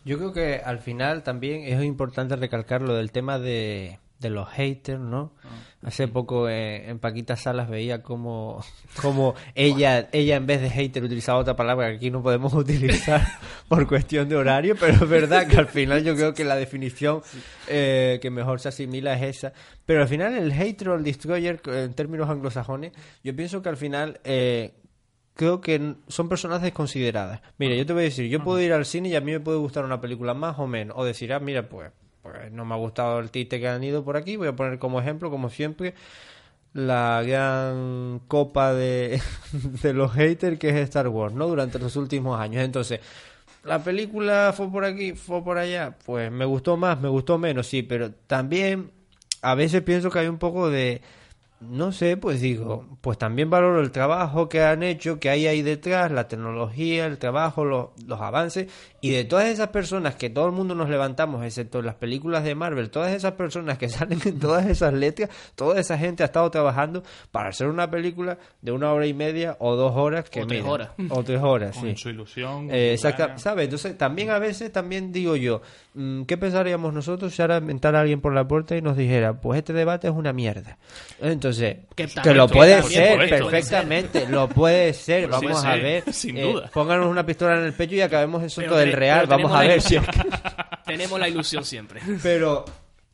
[0.09, 4.49] Yo creo que al final también es importante recalcar lo del tema de, de los
[4.49, 5.35] haters, ¿no?
[5.83, 8.65] Hace poco eh, en Paquita Salas veía como,
[9.03, 13.21] como ella, ella en vez de hater utilizaba otra palabra que aquí no podemos utilizar
[13.69, 17.21] por cuestión de horario, pero es verdad que al final yo creo que la definición
[17.67, 19.53] eh, que mejor se asimila es esa.
[19.85, 22.93] Pero al final el hater o el destroyer, en términos anglosajones,
[23.23, 24.21] yo pienso que al final...
[24.25, 24.73] eh,
[25.39, 27.41] creo que son personas desconsideradas.
[27.59, 29.39] Mira, yo te voy a decir, yo puedo ir al cine y a mí me
[29.39, 30.97] puede gustar una película más o menos.
[30.99, 34.05] O decir, ah, mira, pues, pues no me ha gustado el tite que han ido
[34.05, 34.35] por aquí.
[34.35, 35.95] Voy a poner como ejemplo, como siempre,
[36.73, 39.23] la gran copa de,
[39.83, 41.47] de los haters que es Star Wars, ¿no?
[41.47, 42.65] Durante los últimos años.
[42.65, 42.99] Entonces,
[43.63, 45.97] la película fue por aquí, fue por allá.
[46.05, 48.91] Pues me gustó más, me gustó menos, sí, pero también
[49.41, 51.01] a veces pienso que hay un poco de
[51.61, 55.63] no sé, pues digo, pues también valoro el trabajo que han hecho, que hay ahí
[55.63, 60.47] detrás, la tecnología, el trabajo, los, los avances, y de todas esas personas que todo
[60.47, 64.21] el mundo nos levantamos, excepto en las películas de Marvel, todas esas personas que salen
[64.25, 67.03] en todas esas letras, toda esa gente ha estado trabajando
[67.33, 70.61] para hacer una película de una hora y media o dos horas que O tres
[70.63, 70.91] mira, horas.
[71.11, 71.97] o tres horas, Con sí.
[71.97, 73.37] su ilusión, Eh, exacta-.
[73.39, 73.65] ¿sabes?
[73.65, 75.61] Entonces, también a veces, también digo yo,
[75.95, 79.59] mm, ¿qué pensaríamos nosotros si ahora entrara alguien por la puerta y nos dijera, pues
[79.59, 80.79] este debate es una mierda?
[81.21, 81.48] Entonces,
[81.95, 83.29] Que que, lo puede ser, ser.
[83.29, 86.13] perfectamente, lo puede ser, Pues vamos sí, a ver.
[86.13, 86.71] sin eh, duda.
[86.73, 89.61] Pónganos una pistola en el pecho y acabemos en Soto Pero del Real, vamos a
[89.61, 89.97] ver si...
[90.87, 92.01] tenemos la ilusión siempre.
[92.23, 92.65] Pero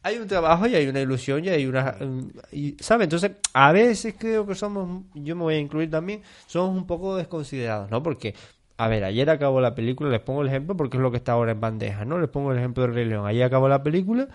[0.03, 1.97] hay un trabajo y hay una ilusión y hay una...
[1.99, 3.05] mm, Y, ¿Sabe?
[3.05, 7.17] Entonces, a veces creo que somos, yo me voy a incluir también, somos un poco
[7.17, 8.03] desconsiderados, ¿no?
[8.03, 8.35] Porque,
[8.77, 11.33] a ver, ayer acabó la película, les pongo el ejemplo porque es lo que está
[11.33, 12.19] ahora en bandeja, ¿no?
[12.19, 13.27] Les pongo el ejemplo de Rey León.
[13.27, 14.29] Ayer acabó la película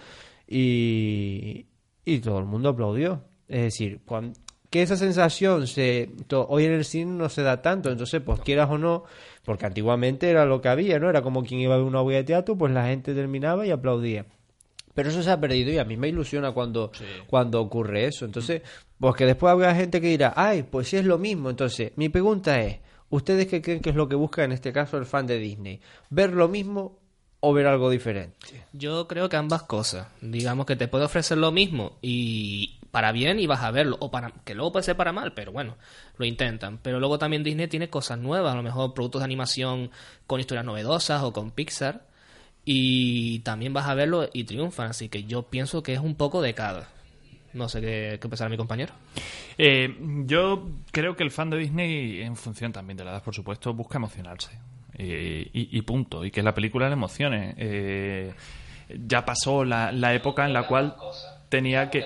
[0.48, 1.68] y,
[2.04, 3.24] y todo el mundo aplaudió.
[3.50, 4.40] Es decir, cuando,
[4.70, 8.40] que esa sensación se to- hoy en el cine no se da tanto, entonces pues
[8.42, 9.04] quieras o no,
[9.44, 11.10] porque antiguamente era lo que había, ¿no?
[11.10, 13.72] Era como quien iba a ver una obra de teatro, pues la gente terminaba y
[13.72, 14.26] aplaudía.
[14.94, 16.92] Pero eso se ha perdido y a mí me ilusiona cuando,
[17.28, 18.26] cuando ocurre eso.
[18.26, 18.62] Entonces,
[19.00, 21.50] pues que después habrá gente que dirá, ay, pues sí es lo mismo.
[21.50, 22.80] Entonces, mi pregunta es,
[23.10, 25.80] ¿ustedes qué creen que es lo que busca en este caso el fan de Disney?
[26.10, 26.98] ¿Ver lo mismo
[27.40, 28.36] o ver algo diferente?
[28.74, 30.08] Yo creo que ambas cosas.
[30.22, 33.98] Digamos que te puede ofrecer lo mismo y para bien y vas a verlo.
[34.00, 35.78] O para que luego puede ser para mal, pero bueno,
[36.18, 36.80] lo intentan.
[36.82, 39.92] Pero luego también Disney tiene cosas nuevas, a lo mejor productos de animación
[40.28, 42.08] con historias novedosas o con Pixar.
[42.66, 44.90] Y también vas a verlo y triunfan.
[44.90, 46.90] Así que yo pienso que es un poco de cada.
[47.54, 48.94] No sé qué, qué pensará mi compañero.
[49.58, 53.34] Eh, yo creo que el fan de Disney, en función también de la edad, por
[53.34, 54.52] supuesto, busca emocionarse.
[54.94, 56.24] Eh, y, y punto.
[56.24, 57.56] Y que la película le emocione.
[57.58, 58.34] Eh,
[59.08, 60.96] ya pasó la, la época en la cual
[61.48, 62.06] tenía que...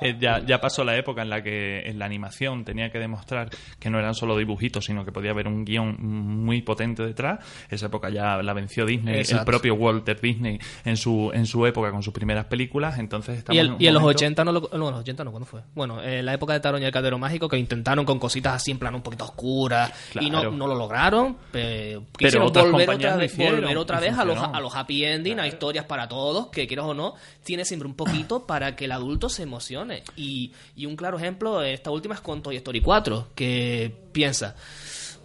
[0.00, 3.50] eh, ya, ya pasó la época en la que en la animación tenía que demostrar
[3.78, 7.40] que no eran solo dibujitos, sino que podía haber un guion muy potente detrás.
[7.70, 9.44] Esa época ya la venció Disney, el Exacto.
[9.46, 12.98] propio Walter Disney en su, en su época con sus primeras películas.
[12.98, 15.00] Entonces estamos Y, el- en y en los momento- 80 no lo, no, en los
[15.00, 15.60] 80 no, ¿cuándo fue?
[15.74, 18.70] Bueno, en la época de Taroña y el Cadero Mágico que intentaron con cositas así
[18.70, 20.52] en plan un poquito oscuras y no, Claro.
[20.52, 24.38] no lo lograron, pe- Pero otras volver otra vez, hicieron volver otra vez a los,
[24.38, 27.14] a los happy ending, a historias para todos, que quieras o no,
[27.44, 29.73] tiene siempre un poquito para que el adulto se emocione.
[30.16, 34.54] Y, y un claro ejemplo, esta última es con Toy Story 4, que piensa,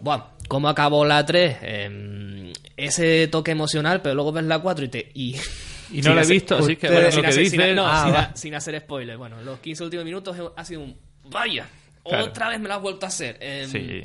[0.01, 1.57] bueno, ¿cómo acabó la 3?
[1.61, 5.11] Em, ese toque emocional, pero luego ves la 4 y te...
[5.13, 5.35] Y,
[5.91, 7.59] Y no sin la he hacer- visto, así que, bueno, sin lo que hacer- sin-
[7.61, 9.17] dices- no, Ah, sin, a- sin hacer spoiler.
[9.17, 10.95] Bueno, los 15 últimos minutos ha sido un...
[11.31, 11.67] Vaya,
[12.03, 12.25] Claro.
[12.25, 13.37] otra vez me lo has vuelto a hacer.
[13.41, 14.01] Em, Sí.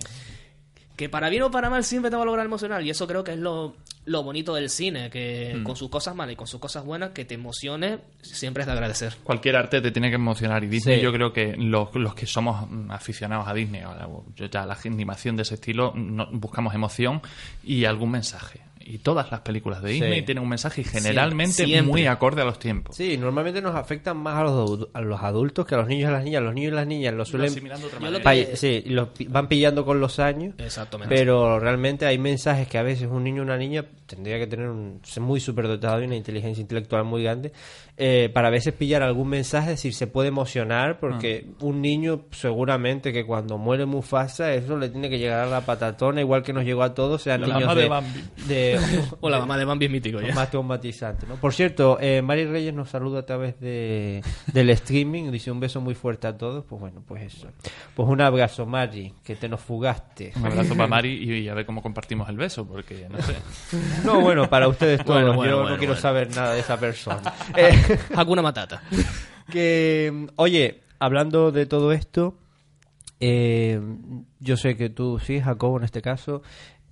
[0.97, 3.25] Que para bien o para mal siempre te va a lograr emocionar y eso creo
[3.25, 3.75] que es lo,
[4.05, 5.65] lo bonito del cine que Mm.
[5.65, 8.73] con sus cosas malas y con sus cosas buenas que te emocione siempre es de
[8.73, 11.03] agradecer Cualquier arte te tiene que emocionar y Disney Sí.
[11.03, 14.79] yo creo que los, los que somos mm, aficionados a Disney, ahora, yo ya la
[14.85, 17.21] animación de ese estilo, no- buscamos emoción
[17.65, 18.61] y algún mensaje.
[18.87, 20.27] Y todas las películas de Disney Sí.
[20.27, 21.83] tienen un mensaje y generalmente Siempre.
[21.91, 22.95] muy acorde a los tiempos.
[22.97, 26.07] Sí, normalmente nos afectan más a los, a los adultos que a los niños y
[26.07, 26.43] a las niñas.
[26.43, 27.51] Los niños y las niñas lo suelen...
[28.13, 30.55] lo que- Sí, los van pillando con los años.
[30.59, 31.15] Exactamente.
[31.15, 34.69] Pero realmente hay mensajes que a veces un niño o una niña tendría que tener
[34.69, 37.53] un ser muy superdotado y una inteligencia intelectual muy grande
[37.97, 41.53] eh, para a veces pillar algún mensaje, es decir, se puede emocionar porque Ah.
[41.65, 46.21] un niño seguramente que cuando muere Mufasa eso le tiene que llegar a la patatona
[46.21, 47.75] igual que nos llegó a todos, sean La niños
[48.47, 50.35] de De- O la mamá de Bambi es mítico ya.
[50.35, 51.37] más traumatizante, ¿no?
[51.37, 54.23] Por cierto, eh, Mari Reyes nos saluda a través de,
[54.53, 57.49] del streaming, dice un beso muy fuerte a todos, pues bueno, pues eso.
[57.95, 60.33] Pues un abrazo, Mari, que te nos fugaste.
[60.37, 63.35] Un abrazo para Mari y, y a ver cómo compartimos el beso, porque no sé.
[64.05, 66.79] No, bueno, para ustedes todos, Bueno, yo bueno, no bueno, quiero saber nada de esa
[66.79, 67.21] persona.
[67.57, 68.83] Eh, Hakuna Matata.
[69.51, 72.37] que, oye, hablando de todo esto,
[73.21, 73.81] eh,
[74.41, 76.43] yo sé que tú, sí, Jacobo en este caso,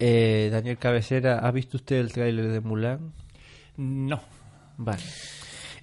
[0.05, 3.13] eh, Daniel Cabecera, ¿ha visto usted el tráiler de Mulan?
[3.77, 4.21] No.
[4.77, 5.03] Vale.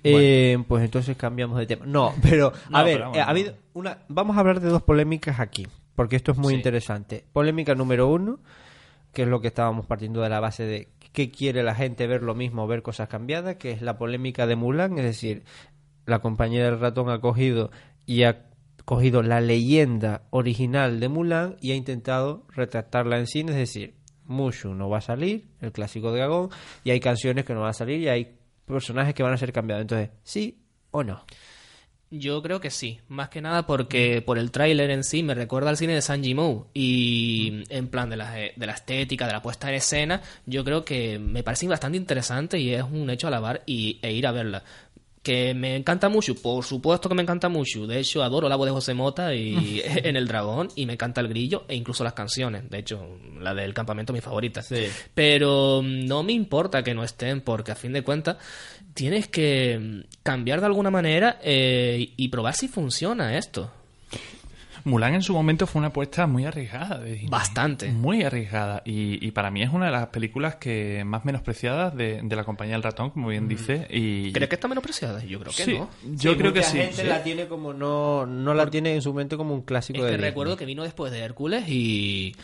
[0.03, 1.86] Eh, pues entonces cambiamos de tema.
[1.86, 4.70] No, pero a No, ver, pero vamos, eh, ha habido una, vamos a hablar de
[4.70, 6.57] dos polémicas aquí, porque esto es muy Sí.
[6.57, 7.24] interesante.
[7.32, 8.39] Polémica número uno,
[9.13, 12.22] que es lo que estábamos partiendo de la base de qué quiere la gente ver
[12.22, 15.43] lo mismo, ver cosas cambiadas, que es la polémica de Mulan, es decir,
[16.05, 17.72] la compañía del ratón ha cogido
[18.05, 18.45] y ha
[18.86, 23.93] cogido la leyenda original de Mulan y ha intentado retractarla en cine, es decir,
[24.30, 26.49] Mushu no va a salir, el clásico dragón,
[26.84, 29.51] y hay canciones que no van a salir y hay personajes que van a ser
[29.51, 29.82] cambiados.
[29.82, 31.25] Entonces, ¿sí o no?
[32.11, 35.69] Yo creo que sí, más que nada porque por el tráiler en sí me recuerda
[35.69, 39.43] al cine de Sanji Mou y en plan de la, de la estética, de la
[39.43, 43.30] puesta en escena, yo creo que me parece bastante interesante y es un hecho a
[43.30, 44.63] alabar y, e ir a verla.
[45.22, 47.86] Que me encanta mucho, por supuesto que me encanta mucho.
[47.86, 51.22] De hecho, adoro la voz de José Mota y en El Dragón y me encanta
[51.22, 52.70] el grillo e incluso las canciones.
[52.70, 54.61] De hecho, la del campamento mi favorita.
[55.13, 58.38] Pero mm, no me importa que no estén porque a fin de cuentas
[58.93, 63.72] tienes que mm, cambiar de alguna manera eh, y probar si funciona esto.
[64.84, 66.97] Mulan en su momento fue una apuesta muy arriesgada.
[66.99, 67.30] de Disney.
[67.30, 67.89] Bastante.
[67.91, 68.82] Muy arriesgada.
[68.86, 72.43] Y, y para mí es una de las películas que más menospreciadas de, de la
[72.43, 73.88] compañía del ratón, como bien dice.
[73.89, 75.23] Y, ¿Crees que está menospreciada?
[75.23, 75.89] Yo creo que Sí, no.
[76.15, 76.77] yo creo que sí.
[76.77, 77.07] gente sí.
[77.07, 80.09] la tiene como no, no la tiene en su mente como un clásico Es de
[80.11, 80.30] que Disney.
[80.32, 82.36] recuerdo que vino después de Hércules y...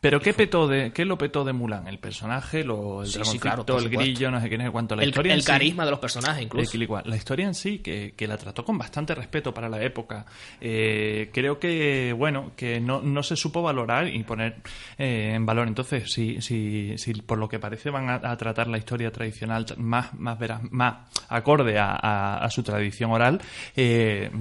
[0.00, 1.86] Pero ¿qué petó de, qué lo petó de Mulan?
[1.86, 4.96] El personaje, lo, el Sí, claro, el grillo, no sé qué, no sé cuánto.
[4.96, 6.62] La El- historia el en sí- carisma de los personajes, incluso.
[7.04, 10.24] La historia en sí, que, que la trató con bastante respeto para la época.
[10.60, 14.56] Eh, creo que, bueno, que no, no se supo valorar y poner
[14.96, 15.68] eh, en valor.
[15.68, 19.66] Entonces, si, si, si por lo que parece van a, a tratar la historia tradicional
[19.76, 23.40] más, más, veraz, más acorde a, a- a su tradición oral,
[23.76, 24.38] eh, mm,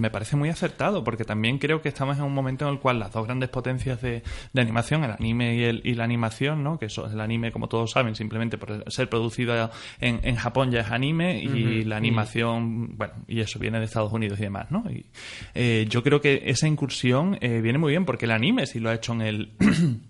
[0.00, 2.98] me parece muy acertado, porque también creo que estamos en un momento en el cual
[2.98, 6.78] las dos grandes potencias de, de animación, el anime y, el- y la animación, ¿no?
[6.78, 9.70] que eso, el anime, como todos saben, simplemente por ser producido
[10.00, 14.12] en, en Japón ya es anime y la animación, bueno, y eso viene de Estados
[14.12, 14.84] Unidos y demás, ¿no?
[14.90, 15.04] Y,
[15.54, 18.90] eh, yo creo que esa incursión eh, viene muy bien porque el anime sí lo
[18.90, 19.48] ha hecho en el...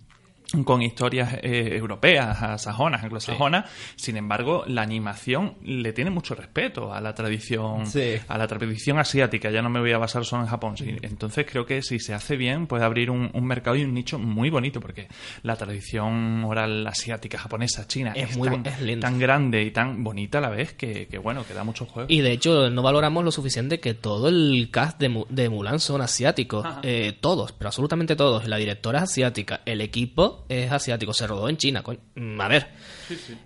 [0.64, 3.70] con historias eh, europeas, sajonas, anglosajonas.
[3.96, 8.14] Sin embargo, la animación le tiene mucho respeto a la tradición, Sí.
[8.26, 9.51] a la tradición asiática.
[9.51, 10.76] Ya no me voy a basar solo en Japón.
[10.78, 13.92] Sí, Entonces creo que si se hace bien puede abrir un, un mercado y un
[13.92, 15.09] nicho muy bonito porque
[15.42, 20.03] la tradición oral asiática, japonesa, china Es es, muy tan, es tan grande y tan
[20.03, 22.09] bonita a la vez que, que, bueno, que da mucho juego.
[22.11, 26.66] Y de hecho no valoramos lo suficiente que todo el cast de Mulan son asiáticos.
[26.82, 28.46] Eh, todos, pero absolutamente todos.
[28.49, 31.82] La directora es asiática, el equipo es asiático, se rodó en China.
[31.82, 32.01] coño.
[32.41, 32.68] A ver,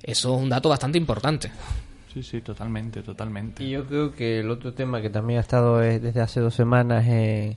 [0.02, 1.50] eso es un dato bastante importante.
[2.12, 3.64] Sí, sí, totalmente, totalmente.
[3.64, 7.06] Y yo creo que el otro tema que también ha estado desde hace dos semanas
[7.06, 7.56] en,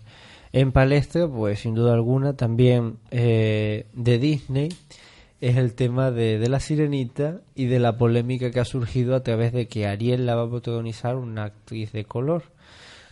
[0.54, 4.70] en palestra, pues sin duda alguna también eh, de Disney,
[5.42, 9.24] es el tema de, de la sirenita y de la polémica que ha surgido a
[9.24, 12.55] través de que Ariel la va a protagonizar una actriz de color.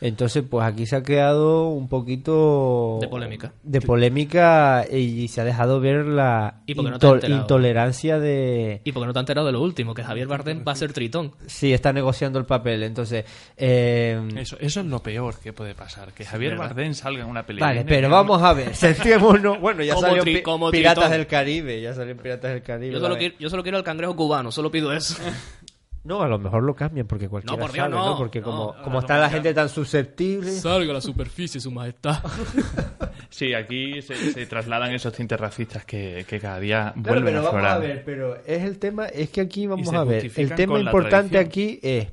[0.05, 3.53] Entonces, pues aquí se ha creado un poquito De polémica.
[3.63, 6.97] de polémica y se ha dejado ver la Y no
[7.27, 10.73] intolerancia de, Y porque no te has enterado de lo último, que Javier Bardem va
[10.73, 11.31] a ser Tritón.
[11.47, 12.83] Sí, está negociando el papel.
[12.83, 13.23] Entonces,
[13.55, 16.65] eh, Eso, eso es lo peor que puede pasar, que Javier ¿verdad?
[16.67, 17.67] Bardem salga en una película.
[17.67, 19.59] Vale, pero vamos a ver, centrémonos.
[19.61, 21.11] Bueno, ya salió tri- Piratas Tritón.
[21.11, 22.93] del Caribe, ya salió Piratas del Caribe.
[22.93, 25.15] Yo solo, quiero, yo solo quiero el cangrejo cubano, solo pido eso.
[26.03, 28.17] No, a lo mejor lo cambian porque cualquiera No, por Dios, sabe, no, ¿no?
[28.17, 28.45] Porque no.
[28.45, 30.51] como, como está la gente tan susceptible.
[30.51, 32.17] Salga a la superficie, su majestad.
[33.29, 37.39] Sí, aquí se, se trasladan esos tintes racistas que, que cada día Claro, vuelven pero
[37.39, 40.53] a vamos a ver, pero es el tema, es que aquí vamos a ver, el
[40.53, 42.09] tema importante aquí es,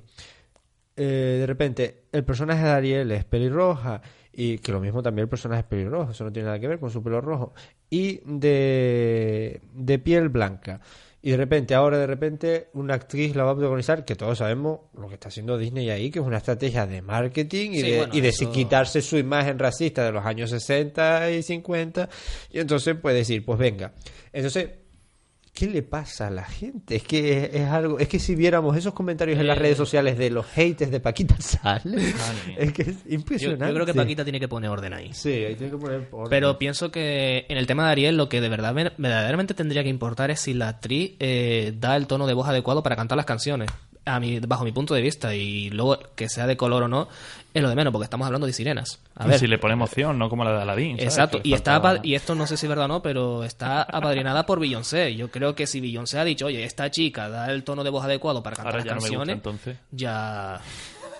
[0.97, 4.01] eh, de repente, el personaje de Ariel es pelirroja,
[4.33, 6.79] y que lo mismo también el personaje es pelirrojo, eso no tiene nada que ver
[6.79, 7.53] con su pelo rojo,
[7.91, 10.81] y de, de piel blanca.
[11.23, 14.81] Y de repente, ahora de repente, una actriz la va a protagonizar, que todos sabemos
[14.95, 17.97] lo que está haciendo Disney ahí, que es una estrategia de marketing y Sí, de,
[17.99, 22.09] bueno, y de eso- quitarse su imagen racista de los años 60 y 50.
[22.51, 23.93] Y entonces puede decir, pues venga.
[24.33, 24.71] Entonces,
[25.53, 26.97] ¿qué le pasa a la gente?
[26.97, 29.61] Es que es, es algo, es que si viéramos esos comentarios en las Eh.
[29.61, 32.15] redes sociales de los haters de Paquita Sales,
[32.57, 33.67] es que es Yo, impresionante.
[33.67, 35.13] yo creo que Paquita tiene que poner orden ahí.
[35.13, 36.31] Sí, ahí tiene que poner orden.
[36.31, 39.83] Pero pienso que en el tema de Ariel lo que de verdad ver- verdaderamente tendría
[39.83, 43.17] que importar es si la actriz eh, da el tono de voz adecuado para cantar
[43.17, 43.69] las canciones.
[44.07, 47.09] A mi, bajo mi punto de vista y luego que sea de color o no
[47.53, 49.01] es lo de menos porque estamos hablando de sirenas.
[49.17, 50.97] A ver, si le pone emoción, no como la de Aladdin.
[50.99, 51.13] ¿sabes?
[51.15, 53.45] Exacto, y está faltaba- apa- y esto no sé si es verdad o no, pero
[53.45, 55.15] está apadrinada por Beyoncé.
[55.17, 58.05] Yo creo que si Beyoncé ha dicho, oye, esta chica da el tono de voz
[58.05, 59.77] adecuado para cantar Ahora las ya no me gusta, canciones, entonces.
[59.93, 60.61] ya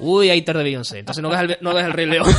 [0.01, 0.99] Uy, hater de Beyoncé.
[1.01, 2.27] Entonces no ves el, no ves el Rey León.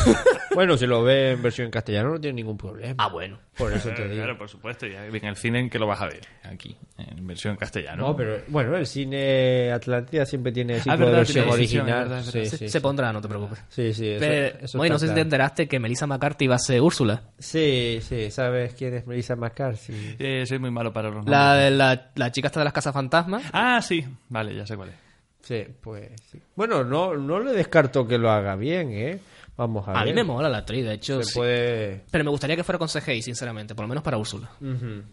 [0.53, 2.95] Bueno, si lo ves en versión castellano no tiene ningún problema.
[2.97, 3.39] Ah, bueno.
[3.57, 4.16] Por eso te digo.
[4.16, 4.86] Claro, por supuesto.
[4.86, 6.20] Ya en el cine en que lo vas a ver.
[6.43, 8.07] Aquí, en versión castellano.
[8.07, 12.09] No, pero bueno, el cine Atlántida siempre tiene Ah, verdad, versión original.
[12.09, 12.80] verdad, Sí, sí, se, sí.
[12.82, 13.64] pondrá, no te preocupes.
[13.70, 16.47] Sí, sí, eso, Pero, eso bueno, no está sé si te enteraste que Melissa McCarthy
[16.47, 17.22] va a ser Úrsula.
[17.39, 20.18] Sí, sí, ¿sabes quién es Melissa McCarthy?
[20.20, 21.32] Eh, soy muy malo para los nombres.
[21.32, 23.43] La, la, la chica esta de las casas fantasmas.
[23.53, 24.05] Ah, sí.
[24.28, 24.95] Vale, ya sé cuál es.
[25.41, 26.39] Sí, pues sí.
[26.55, 29.19] Bueno, no, no le descarto que lo haga bien, ¿eh?
[29.57, 30.13] Vamos a, A ver.
[30.13, 31.21] mí me mola la actriz, de hecho.
[31.23, 31.39] Se sí.
[31.39, 32.01] puede...
[32.09, 34.49] Pero me gustaría que fuera con CGI, sinceramente, por lo menos para Úrsula.
[34.61, 35.03] Ujú.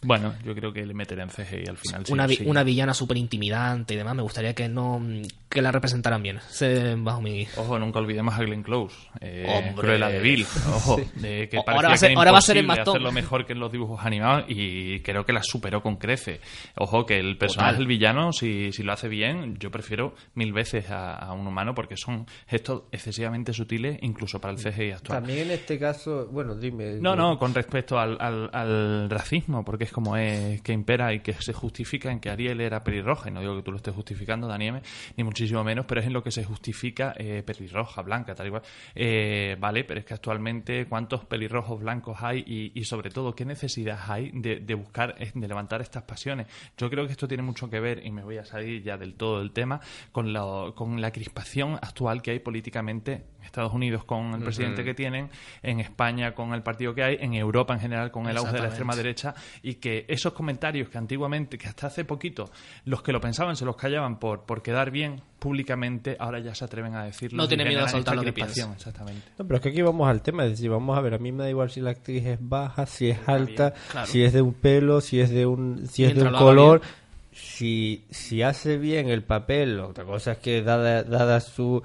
[0.00, 2.06] Bueno, yo creo que le meteré en CGI al final.
[2.06, 2.42] sí una, sí.
[2.46, 5.02] una villana súper intimidante y demás, me gustaría que no
[5.48, 6.38] que la representaran bien.
[6.48, 7.46] Se- bajo mi...
[7.56, 8.94] Ojo, nunca olvidemos a Glenn Close.
[9.20, 9.74] Eh, Hombre.
[9.74, 10.44] Cruella de Vil.
[10.74, 11.04] Ojo, Sí.
[11.20, 13.60] de que ahora va a ser- ahora va a ser el hacerlo mejor que en
[13.60, 16.40] los dibujos animados y creo que la superó con crece.
[16.76, 20.90] Ojo, que el personaje, el villano, si, si lo hace bien, yo prefiero mil veces
[20.90, 25.18] a, a un humano porque son gestos excesivamente sutiles incluso para el CGI actual.
[25.20, 26.98] También en este caso, bueno, dime.
[27.00, 31.20] No, no, con respecto al, al- al racismo, porque es como es que impera y
[31.20, 33.94] que se justifica en que Ariel era pelirroja, y no digo que tú lo estés
[33.94, 34.80] justificando, Daniel,
[35.16, 38.62] ni muchísimo menos, pero es en lo que se justifica eh, pelirroja, blanca, tal igual.
[38.94, 43.44] Eh, vale, pero es que actualmente cuántos pelirrojos blancos hay y, y sobre todo qué
[43.44, 46.46] necesidad hay de, buscar, eh, de levantar estas pasiones.
[46.76, 49.14] Yo creo que esto tiene mucho que ver, y me voy a salir ya del
[49.14, 49.80] todo del tema,
[50.12, 55.30] con la, crispación actual que hay políticamente en Estados Unidos con el presidente que tienen,
[55.62, 58.60] en España con el partido que hay, en Europa en general con el auge de
[58.60, 62.50] la extrema derecha y que esos comentarios que antiguamente, que hasta hace poquito,
[62.84, 66.64] los que lo pensaban se los callaban por, por quedar bien públicamente, ahora ya se
[66.64, 67.38] atreven a decirlo.
[67.38, 68.90] No y tiene miedo a soltar lo que crispación, piensa.
[68.90, 69.28] Exactamente.
[69.38, 71.32] No, pero es que aquí vamos al tema, es decir, vamos a ver, a mí
[71.32, 74.06] me da igual si la actriz es baja, si es alta, claro.
[74.06, 76.92] si es de un pelo, si es de un, si es de un color, bien.
[77.38, 81.82] Si, si hace bien el papel, otra cosa es que dada, dada su,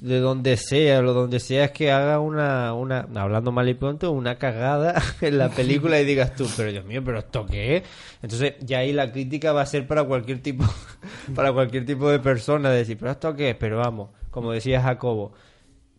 [0.00, 4.10] de donde sea, lo donde sea es que haga una, una, hablando mal y pronto,
[4.10, 7.82] una cagada en la película y digas tú, pero Dios mío, pero esto qué es?
[8.20, 10.64] Entonces ya ahí la crítica va a ser para cualquier tipo,
[11.34, 15.32] para cualquier tipo de persona, de decir, pero esto qué pero vamos, como decía Jacobo,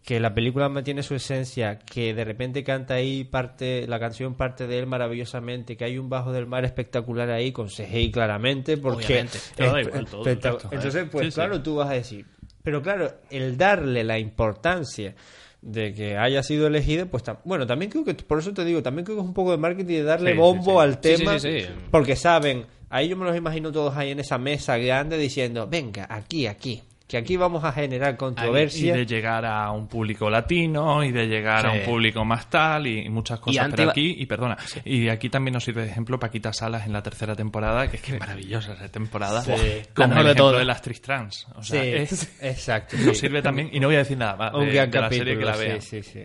[0.07, 4.65] que la película mantiene su esencia, que de repente canta ahí parte, la canción parte
[4.65, 9.25] de él maravillosamente, que hay un bajo del mar espectacular ahí con CGI claramente, porque
[9.57, 11.35] entonces pues Sí, sí.
[11.35, 12.25] claro tú vas a decir,
[12.63, 15.13] pero claro el darle la importancia
[15.61, 19.03] de que haya sido elegido, pues bueno, también creo que, por eso te digo, también
[19.03, 21.67] creo que es un poco de marketing de darle Sí, bombo al tema, sí, sí.
[21.91, 26.07] porque saben, ahí yo me los imagino todos ahí en esa mesa grande diciendo, venga,
[26.09, 28.93] aquí, aquí, que aquí vamos a generar Y controversia.
[28.93, 33.07] de llegar a un público latino y de llegar a un público más tal y
[33.09, 33.63] muchas cosas.
[33.63, 36.91] antes pero aquí, y perdona, y aquí también nos sirve de ejemplo Paquita Salas en
[36.91, 39.41] la tercera temporada, que es que es maravillosa esa temporada.
[39.41, 39.51] Sí.
[39.93, 40.59] Con La el de ejemplo todas.
[40.59, 41.47] de las actriz trans.
[41.55, 44.53] O sea, Sí, es- exacto, Nos sirve también, y no voy a decir nada más
[44.53, 45.81] Un de, gran de la serie que la vean.
[45.81, 46.23] sí, sí, sí.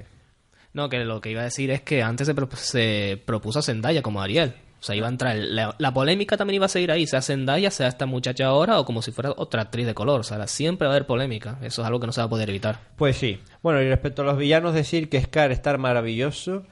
[0.74, 3.62] No, que lo que iba a decir es que antes se, pro- se propuso a
[3.62, 4.54] Zendaya como Ariel.
[4.82, 5.36] O sea, iba a entrar.
[5.36, 9.00] La, polémica también iba a seguir ahí, sea Zendaya, sea esta muchacha ahora o como
[9.00, 10.18] si fuera otra actriz de color.
[10.18, 11.56] O sea, siempre va a haber polémica.
[11.62, 12.80] Eso es algo que no se va a poder evitar.
[12.96, 13.38] Pues sí.
[13.62, 16.64] Bueno, y respecto a los villanos, decir que Scar está maravilloso,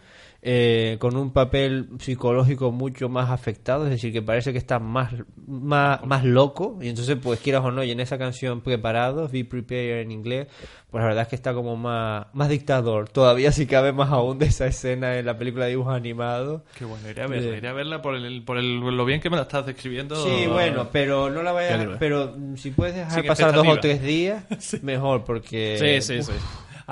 [0.42, 5.12] eh, con un papel psicológico mucho más afectado, es decir, que parece que está más,
[5.46, 9.44] más, más loco, y entonces, pues quieras o no, y en esa canción Preparados, Be
[9.44, 10.46] Prepared en inglés,
[10.90, 14.38] pues la verdad es que está como más, más dictador, todavía si cabe más aún
[14.38, 16.62] de esa escena en la película de dibujos animados.
[16.78, 19.20] Qué bueno, iré a verla, Eh, iré a verla por, el, por el, lo bien
[19.20, 20.16] que me la estás describiendo.
[20.16, 21.96] Sí, bueno, pero no la Ya vayas, ver.
[21.98, 24.44] pero si puedes dejar Sin pasar dos o tres días,
[24.82, 26.00] mejor, porque...
[26.00, 26.32] Sí, sí, uf, sí.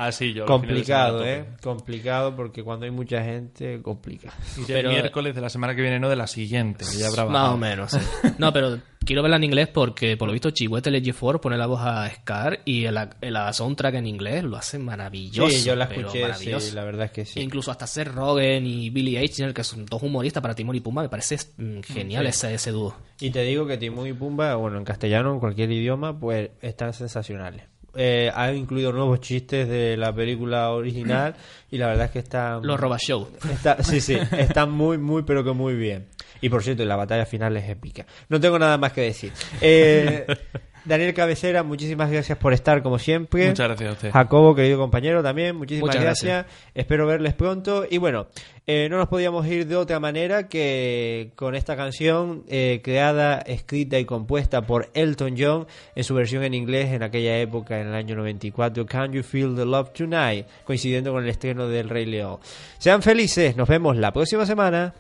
[0.00, 1.44] Ah, sí, yo Complicado, ¿eh?
[1.60, 4.32] Complicado porque cuando hay mucha gente, complica.
[4.68, 6.84] Iré el miércoles de la semana que viene, no de la siguiente.
[6.88, 7.98] que ya habrá Más o menos, sí.
[8.38, 11.66] No, pero quiero verla en inglés porque por lo visto Chihuete Legend 4 pone la
[11.66, 15.50] voz a Scar y el, el soundtrack en inglés lo hace maravilloso.
[15.50, 16.68] Sí, yo la pero escuché, maravilloso.
[16.68, 17.40] sí, la verdad es que sí.
[17.40, 21.02] Incluso hasta Seth Rogen y Billy Eichner, que son dos humoristas para Timón y Pumba,
[21.02, 22.28] me parece mm, genial Sí.
[22.30, 22.94] ese, ese dúo.
[23.18, 26.92] Y te digo que Timón y Pumba, bueno, en castellano, en cualquier idioma, pues están
[26.92, 27.64] sensacionales.
[27.94, 31.34] Eh, ha incluido nuevos chistes de la película original
[31.70, 32.64] y la verdad es que están...
[32.66, 33.28] Los Roba Show.
[33.50, 36.06] Está- sí, sí, están muy, muy, pero que muy bien.
[36.40, 38.06] Y por cierto, la batalla final es épica.
[38.28, 39.32] No tengo nada más que decir.
[39.60, 40.26] Eh,
[40.88, 43.48] Daniel Cabecera, muchísimas gracias por estar como siempre.
[43.48, 44.10] Muchas gracias a usted.
[44.10, 46.46] Jacobo, querido compañero, también, muchísimas Muchas gracias.
[46.74, 47.84] Espero verles pronto.
[47.88, 48.28] Y bueno,
[48.66, 53.98] eh, no nos podíamos ir de otra manera que con esta canción eh, creada, escrita
[53.98, 57.94] y compuesta por Elton John en su versión en inglés en aquella época, en el
[57.94, 62.38] año 94, Can You Feel the Love Tonight, coincidiendo con el estreno del Rey León.
[62.78, 64.94] Sean felices, nos vemos la próxima semana.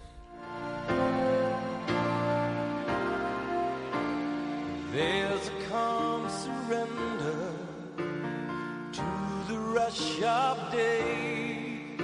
[4.98, 7.52] There's a calm surrender
[8.94, 9.04] to
[9.46, 11.94] the rush of day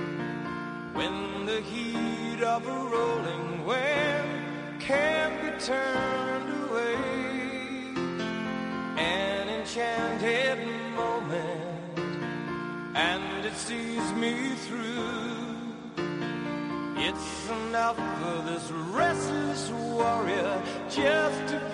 [0.93, 6.95] when the heat of a rolling wave can't be turned away.
[8.97, 10.65] An enchanted
[10.95, 11.99] moment,
[12.95, 15.35] and it sees me through.
[16.97, 21.74] It's enough for this restless warrior just to